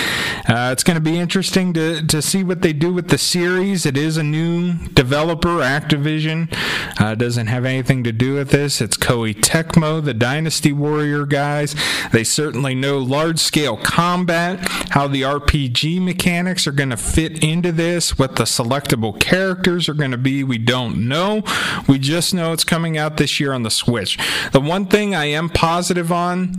Uh, 0.48 0.70
it's 0.72 0.82
going 0.82 0.96
to 0.96 1.00
be 1.00 1.18
interesting 1.18 1.59
interesting 1.60 2.02
to, 2.02 2.06
to 2.06 2.22
see 2.22 2.42
what 2.42 2.62
they 2.62 2.72
do 2.72 2.92
with 2.92 3.08
the 3.08 3.18
series. 3.18 3.84
It 3.84 3.96
is 3.96 4.16
a 4.16 4.22
new 4.22 4.74
developer, 4.88 5.58
Activision. 5.60 6.52
Uh, 6.98 7.14
doesn't 7.14 7.48
have 7.48 7.64
anything 7.64 8.04
to 8.04 8.12
do 8.12 8.34
with 8.34 8.50
this. 8.50 8.80
It's 8.80 8.96
Koei 8.96 9.34
Tecmo, 9.34 10.02
the 10.02 10.14
Dynasty 10.14 10.72
Warrior 10.72 11.26
guys. 11.26 11.74
They 12.12 12.24
certainly 12.24 12.74
know 12.74 12.98
large 12.98 13.38
scale 13.38 13.76
combat, 13.76 14.60
how 14.90 15.06
the 15.06 15.22
RPG 15.22 16.02
mechanics 16.02 16.66
are 16.66 16.72
going 16.72 16.90
to 16.90 16.96
fit 16.96 17.42
into 17.44 17.72
this, 17.72 18.18
what 18.18 18.36
the 18.36 18.44
selectable 18.44 19.18
characters 19.20 19.88
are 19.88 19.94
going 19.94 20.12
to 20.12 20.18
be. 20.18 20.42
We 20.44 20.58
don't 20.58 21.08
know. 21.08 21.42
We 21.88 21.98
just 21.98 22.32
know 22.34 22.52
it's 22.52 22.64
coming 22.64 22.96
out 22.96 23.16
this 23.16 23.38
year 23.38 23.52
on 23.52 23.62
the 23.62 23.70
Switch. 23.70 24.18
The 24.52 24.60
one 24.60 24.86
thing 24.86 25.14
I 25.14 25.26
am 25.26 25.48
positive 25.48 26.10
on 26.10 26.52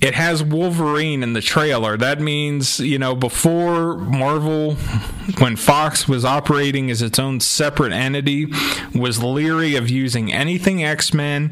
it 0.00 0.14
has 0.14 0.42
Wolverine 0.42 1.22
in 1.22 1.32
the 1.32 1.40
trailer. 1.40 1.96
That 1.96 2.20
means, 2.20 2.78
you 2.78 2.98
know, 2.98 3.14
before 3.14 3.96
Marvel, 3.96 4.74
when 5.38 5.56
Fox 5.56 6.06
was 6.06 6.24
operating 6.24 6.90
as 6.90 7.02
its 7.02 7.18
own 7.18 7.40
separate 7.40 7.92
entity, 7.92 8.46
was 8.94 9.22
leery 9.22 9.74
of 9.74 9.90
using 9.90 10.32
anything 10.32 10.84
X 10.84 11.12
Men 11.12 11.50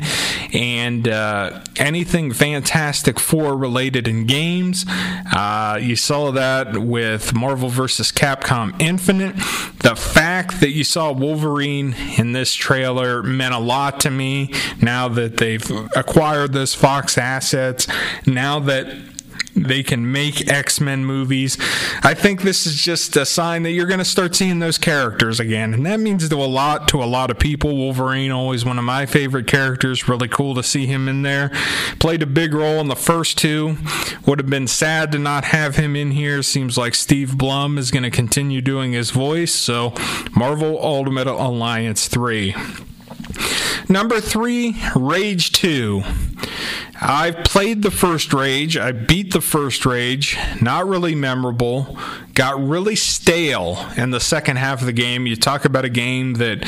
and 0.57 1.07
uh, 1.07 1.61
anything 1.77 2.33
Fantastic 2.33 3.21
Four 3.21 3.57
related 3.57 4.09
in 4.09 4.27
games. 4.27 4.87
Uh, 4.88 5.79
you 5.81 5.97
saw 5.97 6.31
that 6.33 6.79
with 6.79 7.35
Marvel 7.35 7.69
vs. 7.69 8.11
Capcom 8.11 8.75
Infinite. 8.81 9.37
The 9.81 9.95
fact 9.95 10.61
that 10.61 10.71
you 10.71 10.83
saw 10.83 11.12
Wolverine 11.12 11.95
in 12.19 12.33
this 12.33 12.55
trailer 12.55 13.23
meant 13.23 13.55
a 13.55 13.59
lot 13.59 14.01
to 14.01 14.11
me 14.11 14.53
now 14.81 15.09
that 15.09 15.37
they've 15.37 15.71
acquired 15.95 16.53
those 16.55 16.75
Fox 16.75 17.19
assets 17.19 17.87
now 18.27 18.59
that 18.61 18.87
they 19.57 19.83
can 19.83 20.11
make 20.12 20.49
X 20.49 20.81
Men 20.81 21.05
movies. 21.05 21.57
I 22.03 22.14
think 22.14 22.42
this 22.42 22.66
is 22.66 22.75
just 22.77 23.16
a 23.16 23.25
sign 23.25 23.62
that 23.62 23.71
you're 23.71 23.87
going 23.87 23.99
to 23.99 24.05
start 24.05 24.35
seeing 24.35 24.59
those 24.59 24.79
characters 24.79 25.40
again, 25.40 25.73
and 25.73 25.87
that 25.87 26.01
means 26.01 26.29
to 26.29 26.37
a 26.37 26.45
lot 26.45 26.88
to 26.88 27.03
a 27.03 27.07
lot 27.07 27.31
of 27.31 27.38
people. 27.38 27.77
Wolverine, 27.77 28.31
always 28.31 28.64
one 28.64 28.79
of 28.79 28.85
my 28.85 29.07
favorite 29.07 29.47
characters. 29.47 30.09
Really 30.09 30.29
cool 30.29 30.55
to 30.55 30.62
see 30.62 30.87
him 30.87 31.09
in 31.09 31.23
there. 31.23 31.51
Played 31.99 32.23
a 32.23 32.27
big 32.27 32.53
role 32.53 32.81
in 32.81 32.88
the 32.88 32.97
first 32.97 33.38
two. 33.38 33.77
Would 34.27 34.38
have 34.38 34.51
been 34.51 34.66
sad 34.66 35.12
to 35.12 35.19
not 35.19 35.47
have 35.47 35.77
him 35.77 35.97
in 35.97 36.11
here. 36.11 36.42
Seems 36.42 36.77
like 36.77 36.95
Steve 36.95 37.38
Blum 37.38 37.79
is 37.79 37.90
going 37.90 38.03
to 38.03 38.11
continue 38.11 38.61
doing 38.61 38.92
his 38.92 39.11
voice. 39.11 39.55
So, 39.55 39.95
Marvel 40.35 40.79
Ultimate 40.83 41.27
Alliance 41.27 42.09
three. 42.09 42.55
Number 43.88 44.21
three, 44.21 44.77
Rage 44.97 45.53
2. 45.53 46.03
I've 47.01 47.44
played 47.44 47.83
the 47.83 47.90
first 47.90 48.33
Rage. 48.33 48.77
I 48.77 48.92
beat 48.92 49.33
the 49.33 49.40
first 49.40 49.85
Rage. 49.85 50.37
Not 50.61 50.88
really 50.88 51.14
memorable. 51.14 51.99
Got 52.35 52.62
really 52.62 52.96
stale 52.96 53.87
in 53.96 54.11
the 54.11 54.20
second 54.20 54.57
half 54.57 54.81
of 54.81 54.87
the 54.87 54.92
game. 54.92 55.27
You 55.27 55.37
talk 55.37 55.64
about 55.64 55.85
a 55.85 55.90
game 55.90 56.35
that 56.35 56.66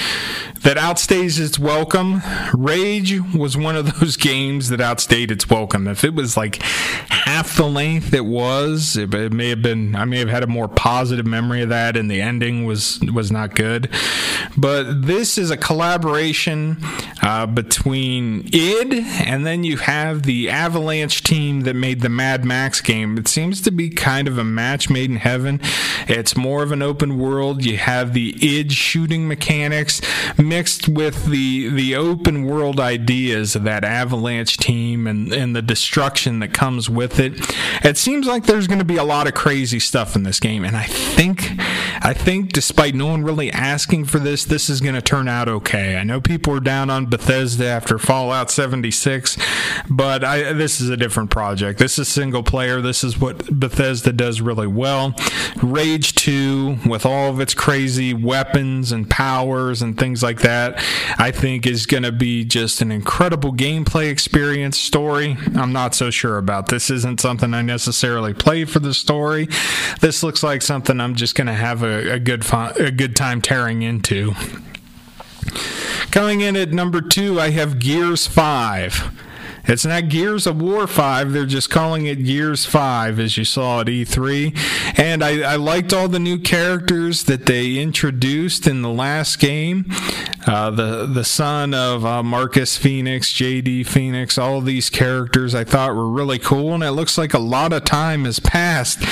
that 0.63 0.77
outstays 0.77 1.39
its 1.39 1.59
welcome. 1.59 2.21
Rage 2.55 3.21
was 3.35 3.57
one 3.57 3.77
of 3.77 3.87
those 4.01 4.17
games 4.17 4.69
that 4.69 4.81
outstayed 4.81 5.31
its 5.31 5.49
welcome. 5.49 5.87
If 5.87 6.05
it 6.05 6.15
was 6.15 6.37
like 6.37 6.57
half 6.63 7.57
the 7.57 7.67
length 7.67 8.13
it 8.15 8.25
was, 8.25 8.97
it, 8.97 9.13
it 9.15 9.33
may 9.33 9.51
have 9.51 9.63
been. 9.63 9.95
I 9.95 10.05
may 10.05 10.19
have 10.19 10.29
had 10.29 10.43
a 10.43 10.47
more 10.47 10.69
positive 10.69 11.27
memory 11.27 11.63
of 11.63 11.69
that, 11.69 11.97
and 11.97 12.11
the 12.11 12.21
ending 12.21 12.65
was 12.65 13.01
was 13.13 13.31
not 13.31 13.55
good. 13.55 13.91
But 14.57 15.03
this 15.03 15.39
is 15.39 15.51
a 15.51 15.57
collaboration 15.57 16.79
uh, 17.23 17.47
between 17.47 18.49
id 18.53 18.95
and 18.95 19.47
then 19.47 19.58
you 19.65 19.77
have 19.79 20.23
the 20.23 20.51
Avalanche 20.51 21.23
team 21.23 21.63
that 21.63 21.75
made 21.75 22.01
the 22.01 22.09
Mad 22.09 22.45
Max 22.45 22.81
game. 22.81 23.19
It 23.19 23.29
seems 23.29 23.61
to 23.63 23.71
be 23.71 23.91
kind 23.91 24.29
of 24.29 24.39
a 24.39 24.45
match 24.45 24.91
made 24.91 25.11
in 25.11 25.17
heaven. 25.17 25.61
It's 26.07 26.37
more 26.37 26.63
of 26.63 26.73
an 26.73 26.83
open 26.83 27.19
world. 27.19 27.65
You 27.65 27.77
have 27.79 28.13
the 28.13 28.35
id 28.41 28.73
shooting 28.73 29.29
mechanics 29.29 30.01
mixed 30.37 30.89
with 30.89 31.27
the 31.27 31.69
the 31.69 31.95
open 31.95 32.45
world 32.45 32.81
ideas 32.81 33.57
of 33.57 33.65
that 33.65 33.85
Avalanche 33.85 34.57
team 34.57 35.07
and, 35.07 35.33
and 35.33 35.55
the 35.55 35.63
destruction 35.63 36.39
that 36.41 36.53
comes 36.53 36.89
with 36.89 37.19
it. 37.21 37.35
It 37.85 37.97
seems 37.97 38.27
like 38.27 38.45
there's 38.45 38.67
going 38.67 38.79
to 38.79 38.85
be 38.85 38.97
a 38.97 39.05
lot 39.05 39.27
of 39.27 39.35
crazy 39.35 39.81
stuff 39.81 40.17
in 40.17 40.23
this 40.23 40.41
game, 40.41 40.65
and 40.65 40.77
I 40.77 40.85
think 40.85 41.51
I 42.01 42.15
think 42.15 42.53
despite 42.53 42.95
no 42.95 43.07
one 43.07 43.25
really 43.25 43.51
asking 43.53 44.07
for 44.07 44.19
this, 44.19 44.45
this 44.45 44.71
is 44.71 44.81
going 44.81 44.95
to 44.95 45.03
turn 45.03 45.29
out 45.29 45.49
okay. 45.49 45.97
I 45.97 46.05
know 46.05 46.21
people 46.21 46.55
are 46.55 46.61
down 46.61 46.91
on 46.91 47.07
Bethesda 47.07 47.67
after 47.67 47.99
Fallout 47.99 48.51
76, 48.51 49.37
but 49.91 50.25
I, 50.25 50.53
this 50.53 50.81
is 50.81 50.89
a 50.89 50.97
different 50.97 51.31
project. 51.31 51.79
This 51.79 51.99
is 51.99 52.09
single 52.09 52.43
player. 52.43 52.81
This 52.81 53.03
is 53.03 53.19
what 53.19 53.47
Bethesda 53.59 54.13
does 54.13 54.41
really 54.41 54.67
well. 54.67 55.15
Rage 55.63 56.15
2, 56.15 56.79
with 56.87 57.05
all 57.05 57.31
of 57.31 57.41
its 57.41 57.55
crazy 57.55 58.15
weapons 58.15 58.93
and 58.93 59.09
powers 59.11 59.83
and 59.83 59.99
things 59.99 60.23
like 60.23 60.41
that, 60.41 60.83
I 61.19 61.31
think 61.31 61.67
is 61.67 61.87
going 61.87 62.05
to 62.05 62.13
be 62.13 62.45
just 62.45 62.81
an 62.81 62.93
incredible 62.93 63.53
gameplay 63.53 64.11
experience 64.11 64.79
story. 64.79 65.37
I'm 65.55 65.73
not 65.73 65.95
so 65.95 66.11
sure 66.11 66.39
about. 66.39 66.69
This 66.69 66.91
isn't 66.91 67.21
something 67.21 67.55
I 67.55 67.63
necessarily 67.63 68.35
play 68.35 68.65
for 68.65 68.79
the 68.79 68.95
story. 68.95 69.49
This 70.01 70.23
looks 70.23 70.43
like 70.43 70.63
something 70.63 71.01
I'm 71.01 71.15
just 71.15 71.35
going 71.35 71.47
to 71.47 71.55
have 71.55 71.83
a, 71.83 71.88
a 71.89 72.19
good 72.19 72.45
fun, 72.45 72.73
a 72.79 72.91
good 72.91 73.17
time 73.17 73.41
tearing 73.41 73.83
into. 73.83 74.35
Coming 76.11 76.41
in 76.41 76.57
at 76.57 76.71
number 76.71 77.01
two, 77.01 77.41
I 77.41 77.51
have 77.51 77.79
Gears 77.79 78.27
5. 78.27 79.25
It's 79.69 79.85
not 79.85 80.09
Gears 80.09 80.47
of 80.47 80.63
War 80.63 80.87
5. 80.87 81.33
They're 81.33 81.45
just 81.45 81.69
calling 81.69 82.07
it 82.07 82.25
Gears 82.25 82.65
5, 82.65 83.21
as 83.21 83.37
you 83.37 83.45
saw 83.45 83.83
at 83.83 83.87
E3. 83.89 84.99
And 84.99 85.23
I, 85.23 85.43
I 85.43 85.57
liked 85.57 85.93
all 85.93 86.09
the 86.09 86.19
new 86.19 86.39
characters 86.39 87.25
that 87.25 87.45
they 87.45 87.77
introduced 87.77 88.67
in 88.67 88.81
the 88.81 88.89
last 88.89 89.39
game. 89.39 89.85
Uh, 90.47 90.71
the 90.71 91.07
the 91.07 91.25
son 91.25 91.75
of 91.75 92.05
uh, 92.05 92.23
Marcus 92.23 92.77
Fenix, 92.77 93.33
JD 93.33 93.87
Fenix, 93.87 94.39
all 94.39 94.61
these 94.61 94.89
characters 94.89 95.55
I 95.55 95.65
thought 95.65 95.95
were 95.95 96.09
really 96.09 96.39
cool, 96.39 96.75
and 96.75 96.83
it 96.83 96.93
looks 96.93 97.19
like 97.19 97.35
a 97.35 97.39
lot 97.39 97.73
of 97.73 97.85
time 97.85 98.25
has 98.25 98.39
passed 98.39 99.03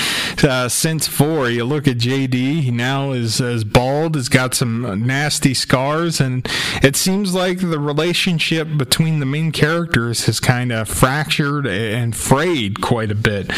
uh, 0.45 0.69
since 0.69 1.07
four. 1.09 1.51
You 1.51 1.65
look 1.65 1.89
at 1.89 1.99
JD; 1.99 2.63
he 2.63 2.71
now 2.71 3.13
is 3.13 3.41
as 3.41 3.65
bald, 3.65 4.15
has 4.15 4.29
got 4.29 4.55
some 4.55 5.05
nasty 5.07 5.53
scars, 5.53 6.21
and 6.21 6.49
it 6.83 6.97
seems 6.97 7.35
like 7.35 7.59
the 7.59 7.81
relationship 7.81 8.69
between 8.77 9.21
the 9.21 9.27
main 9.27 9.53
characters 9.53 10.27
has 10.27 10.41
kind 10.41 10.71
of 10.73 10.89
fractured 10.89 11.67
and 11.67 12.15
frayed 12.15 12.81
quite 12.81 13.11
a 13.11 13.17
bit. 13.17 13.51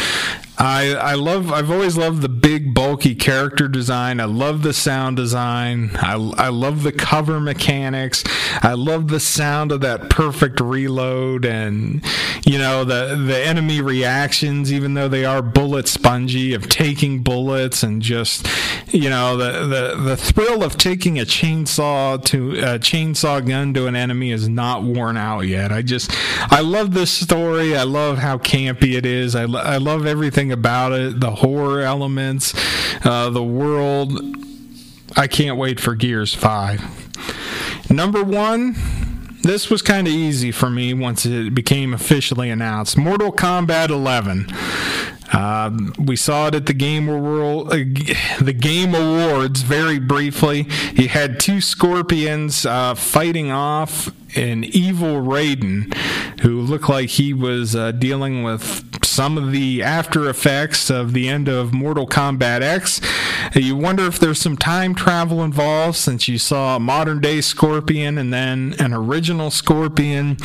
I 0.58 0.94
I 0.94 1.14
love 1.14 1.52
I've 1.52 1.70
always 1.70 1.96
loved 1.96 2.20
the 2.20 2.28
big 2.28 2.74
bulky 2.74 3.14
character 3.14 3.68
design. 3.68 4.18
I 4.18 4.24
love 4.24 4.62
the 4.62 4.72
sound 4.72 5.16
design. 5.16 5.90
I 5.94 6.14
I 6.36 6.48
love 6.48 6.82
the 6.82 6.90
cover 6.90 7.38
mechanics. 7.38 8.24
I 8.62 8.72
love 8.72 9.08
the 9.08 9.20
sound 9.20 9.70
of 9.70 9.80
that 9.82 10.10
perfect 10.10 10.60
reload 10.60 11.44
and 11.44 12.04
you 12.44 12.58
know 12.58 12.82
the 12.84 13.14
the 13.14 13.38
enemy 13.38 13.80
reactions 13.80 14.72
even 14.72 14.94
though 14.94 15.08
they 15.08 15.24
are 15.24 15.42
bullet 15.42 15.86
spongy 15.86 16.54
of 16.54 16.68
taking 16.68 17.22
bullets 17.22 17.84
and 17.84 18.02
just 18.02 18.48
you 18.92 19.10
know 19.10 19.36
the 19.36 19.66
the 19.66 20.02
the 20.02 20.16
thrill 20.16 20.64
of 20.64 20.76
taking 20.76 21.20
a 21.20 21.24
chainsaw 21.24 22.22
to 22.24 22.52
a 22.58 22.78
chainsaw 22.78 23.46
gun 23.46 23.74
to 23.74 23.86
an 23.86 23.94
enemy 23.94 24.32
is 24.32 24.48
not 24.48 24.82
worn 24.82 25.16
out 25.16 25.42
yet. 25.42 25.70
I 25.70 25.82
just 25.82 26.10
I 26.50 26.60
love 26.62 26.94
this 26.94 27.12
story. 27.12 27.76
I 27.76 27.84
love 27.84 28.18
how 28.18 28.38
campy 28.38 28.96
it 28.96 29.06
is. 29.06 29.36
I 29.36 29.42
I 29.42 29.76
love 29.76 30.06
everything 30.06 30.47
everything 30.48 30.52
about 30.52 30.92
it, 30.92 31.20
the 31.20 31.30
horror 31.30 31.80
elements, 31.82 32.54
uh, 33.04 33.30
the 33.30 33.42
world. 33.42 34.12
I 35.16 35.26
can't 35.26 35.56
wait 35.58 35.80
for 35.80 35.94
Gears 35.94 36.34
5. 36.34 37.90
Number 37.90 38.22
one, 38.22 38.76
this 39.42 39.70
was 39.70 39.82
kind 39.82 40.06
of 40.06 40.12
easy 40.12 40.52
for 40.52 40.70
me 40.70 40.94
once 40.94 41.24
it 41.24 41.54
became 41.54 41.94
officially 41.94 42.50
announced. 42.50 42.96
Mortal 42.96 43.32
Kombat 43.32 43.88
11. 43.88 44.46
Uh, 45.32 45.70
we 45.98 46.16
saw 46.16 46.48
it 46.48 46.54
at 46.54 46.66
the 46.66 46.72
Game 46.72 47.06
World, 47.06 47.68
uh, 47.68 47.76
the 48.40 48.56
Game 48.58 48.94
Awards 48.94 49.62
very 49.62 49.98
briefly. 49.98 50.62
He 50.62 51.08
had 51.08 51.38
two 51.38 51.60
scorpions 51.60 52.64
uh, 52.64 52.94
fighting 52.94 53.50
off 53.50 54.10
an 54.36 54.64
evil 54.64 55.16
Raiden 55.22 55.94
who 56.40 56.60
looked 56.60 56.88
like 56.88 57.10
he 57.10 57.32
was 57.32 57.74
uh, 57.74 57.92
dealing 57.92 58.42
with 58.42 59.04
some 59.04 59.36
of 59.36 59.52
the 59.52 59.82
after 59.82 60.28
effects 60.28 60.90
of 60.90 61.12
the 61.12 61.28
end 61.28 61.48
of 61.48 61.72
Mortal 61.72 62.06
Kombat 62.06 62.62
X. 62.62 63.00
You 63.54 63.76
wonder 63.76 64.06
if 64.06 64.18
there's 64.18 64.40
some 64.40 64.56
time 64.56 64.94
travel 64.94 65.42
involved 65.42 65.96
since 65.96 66.28
you 66.28 66.38
saw 66.38 66.76
a 66.76 66.80
modern 66.80 67.20
day 67.20 67.40
Scorpion 67.40 68.18
and 68.18 68.32
then 68.32 68.74
an 68.78 68.92
original 68.92 69.50
Scorpion. 69.50 70.36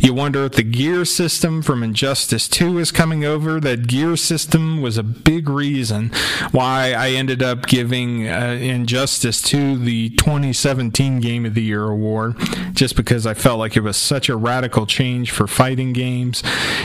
You 0.00 0.14
wonder 0.14 0.44
if 0.44 0.52
the 0.52 0.62
gear 0.62 1.04
system 1.04 1.62
from 1.62 1.82
Injustice 1.82 2.48
2 2.48 2.78
is 2.78 2.90
coming 2.90 3.24
over. 3.24 3.60
That 3.60 3.86
gear 3.86 4.16
system 4.16 4.80
was 4.80 4.98
a 4.98 5.02
big 5.02 5.48
reason 5.48 6.10
why 6.50 6.92
I 6.92 7.10
ended 7.10 7.42
up 7.42 7.66
giving 7.66 8.28
uh, 8.28 8.58
Injustice 8.60 9.42
2 9.42 9.78
the 9.78 10.10
2017 10.10 11.20
Game 11.20 11.46
of 11.46 11.54
the 11.54 11.62
Year 11.62 11.84
award, 11.84 12.36
just 12.72 12.96
because 12.96 13.26
I 13.26 13.34
felt 13.34 13.58
like 13.58 13.76
it 13.76 13.80
was 13.80 13.96
such 13.96 14.28
a 14.28 14.36
radical 14.36 14.86
change 14.86 15.30
for 15.30 15.46
fighting 15.46 15.92
games. 15.92 16.42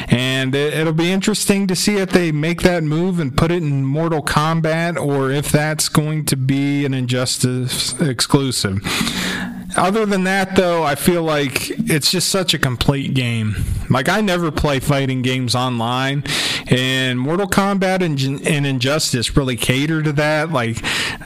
And 0.07 0.53
it, 0.55 0.85
will 0.85 0.93
be 0.93 1.11
interesting 1.11 1.67
to 1.67 1.75
see 1.75 1.97
if 1.97 2.11
they 2.11 2.31
make 2.31 2.61
that 2.61 2.83
move 2.83 3.19
and 3.19 3.35
put 3.35 3.51
it 3.51 3.63
in 3.63 3.85
Mortal 3.85 4.21
Kombat 4.21 4.97
or 4.97 5.31
if 5.31 5.51
that's 5.67 5.89
going 5.89 6.23
to 6.23 6.37
be 6.37 6.85
an 6.85 6.93
Injustice 6.93 7.99
exclusive. 7.99 8.79
Other 9.75 10.05
than 10.05 10.23
that, 10.23 10.55
though, 10.55 10.83
I 10.83 10.95
feel 10.95 11.23
like 11.23 11.69
it's 11.89 12.09
just 12.09 12.29
such 12.29 12.53
a 12.53 12.59
complete 12.59 13.13
game. 13.13 13.55
Like, 13.89 14.09
I 14.09 14.21
never 14.21 14.51
play 14.51 14.79
fighting 14.79 15.21
games 15.21 15.55
online, 15.55 16.23
and 16.67 17.19
Mortal 17.19 17.47
Kombat 17.47 18.01
and, 18.01 18.45
and 18.45 18.65
Injustice 18.65 19.35
really 19.35 19.55
cater 19.55 20.01
to 20.03 20.11
that. 20.13 20.51
Like, 20.51 20.83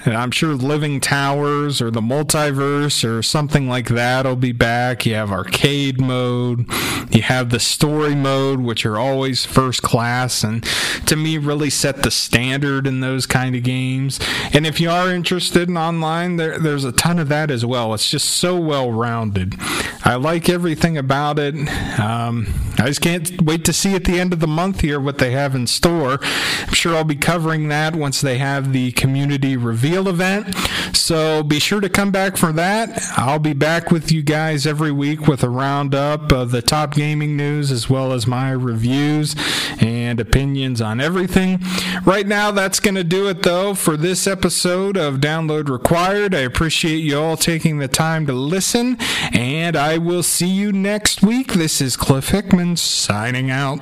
I'm 0.07 0.31
sure 0.31 0.53
Living 0.53 0.99
Towers 0.99 1.81
or 1.81 1.91
the 1.91 2.01
Multiverse 2.01 3.07
or 3.07 3.21
something 3.23 3.67
like 3.67 3.89
that 3.89 4.25
will 4.25 4.35
be 4.35 4.51
back. 4.51 5.05
You 5.05 5.15
have 5.15 5.31
arcade 5.31 5.99
mode, 5.99 6.65
you 7.13 7.21
have 7.23 7.49
the 7.49 7.59
story 7.59 8.15
mode, 8.15 8.61
which 8.61 8.85
are 8.85 8.97
always 8.97 9.45
first 9.45 9.81
class, 9.81 10.43
and 10.43 10.63
to 11.07 11.15
me, 11.15 11.37
really 11.37 11.69
set 11.69 12.03
the 12.03 12.11
standard 12.11 12.87
in 12.87 12.99
those 12.99 13.25
kind 13.25 13.55
of 13.55 13.63
games. 13.63 14.19
And 14.53 14.65
if 14.65 14.79
you 14.79 14.89
are 14.89 15.11
interested 15.11 15.69
in 15.69 15.77
online, 15.77 16.35
there, 16.37 16.59
there's 16.59 16.83
a 16.83 16.91
ton 16.91 17.19
of 17.19 17.29
that 17.29 17.51
as 17.51 17.65
well. 17.65 17.93
It's 17.93 18.09
just 18.09 18.29
so 18.29 18.59
well 18.59 18.91
rounded. 18.91 19.55
I 20.03 20.15
like 20.15 20.49
everything 20.49 20.97
about 20.97 21.39
it. 21.39 21.55
Um, 21.99 22.50
I 22.77 22.87
just 22.87 23.01
can't 23.01 23.41
wait 23.41 23.63
to 23.65 23.73
see 23.73 23.93
at 23.93 24.05
the 24.05 24.19
end 24.19 24.33
of 24.33 24.39
the 24.39 24.47
month 24.47 24.81
here 24.81 24.99
what 24.99 25.19
they 25.19 25.31
have 25.31 25.53
in 25.53 25.67
store. 25.67 26.19
I'm 26.21 26.73
sure 26.73 26.95
I'll 26.95 27.03
be 27.03 27.15
covering 27.15 27.67
that 27.67 27.95
once 27.95 28.21
they 28.21 28.39
have 28.39 28.73
the 28.73 28.91
community 28.93 29.55
reveal 29.55 30.07
event. 30.07 30.55
So 30.93 31.43
be 31.43 31.59
sure 31.59 31.79
to 31.79 31.89
come 31.89 32.11
back 32.11 32.37
for 32.37 32.51
that. 32.53 33.01
I'll 33.17 33.39
be 33.39 33.53
back 33.53 33.91
with 33.91 34.11
you 34.11 34.23
guys 34.23 34.65
every 34.65 34.91
week 34.91 35.27
with 35.27 35.43
a 35.43 35.49
roundup 35.49 36.31
of 36.31 36.51
the 36.51 36.61
top 36.61 36.95
gaming 36.95 37.37
news 37.37 37.71
as 37.71 37.89
well 37.89 38.13
as 38.13 38.25
my 38.25 38.51
reviews 38.51 39.35
and 39.79 40.00
opinions 40.19 40.81
on 40.81 40.99
everything. 40.99 41.59
Right 42.05 42.27
now, 42.27 42.51
that's 42.51 42.79
going 42.79 42.95
to 42.95 43.03
do 43.03 43.27
it 43.27 43.43
though 43.43 43.73
for 43.73 43.97
this 43.97 44.27
episode 44.27 44.97
of 44.97 45.15
Download 45.15 45.69
Required. 45.69 46.35
I 46.35 46.39
appreciate 46.39 46.97
you 46.97 47.19
all 47.19 47.37
taking 47.37 47.77
the 47.77 47.87
time 47.87 48.25
to 48.27 48.33
listen, 48.33 48.97
and 49.33 49.75
I 49.75 49.97
will 49.97 50.23
see 50.23 50.49
you 50.49 50.71
next 50.71 51.21
week. 51.23 51.53
This 51.53 51.81
is 51.81 51.95
Cliff 51.95 52.29
Hickman 52.29 52.77
signing 52.77 53.49
out. 53.49 53.79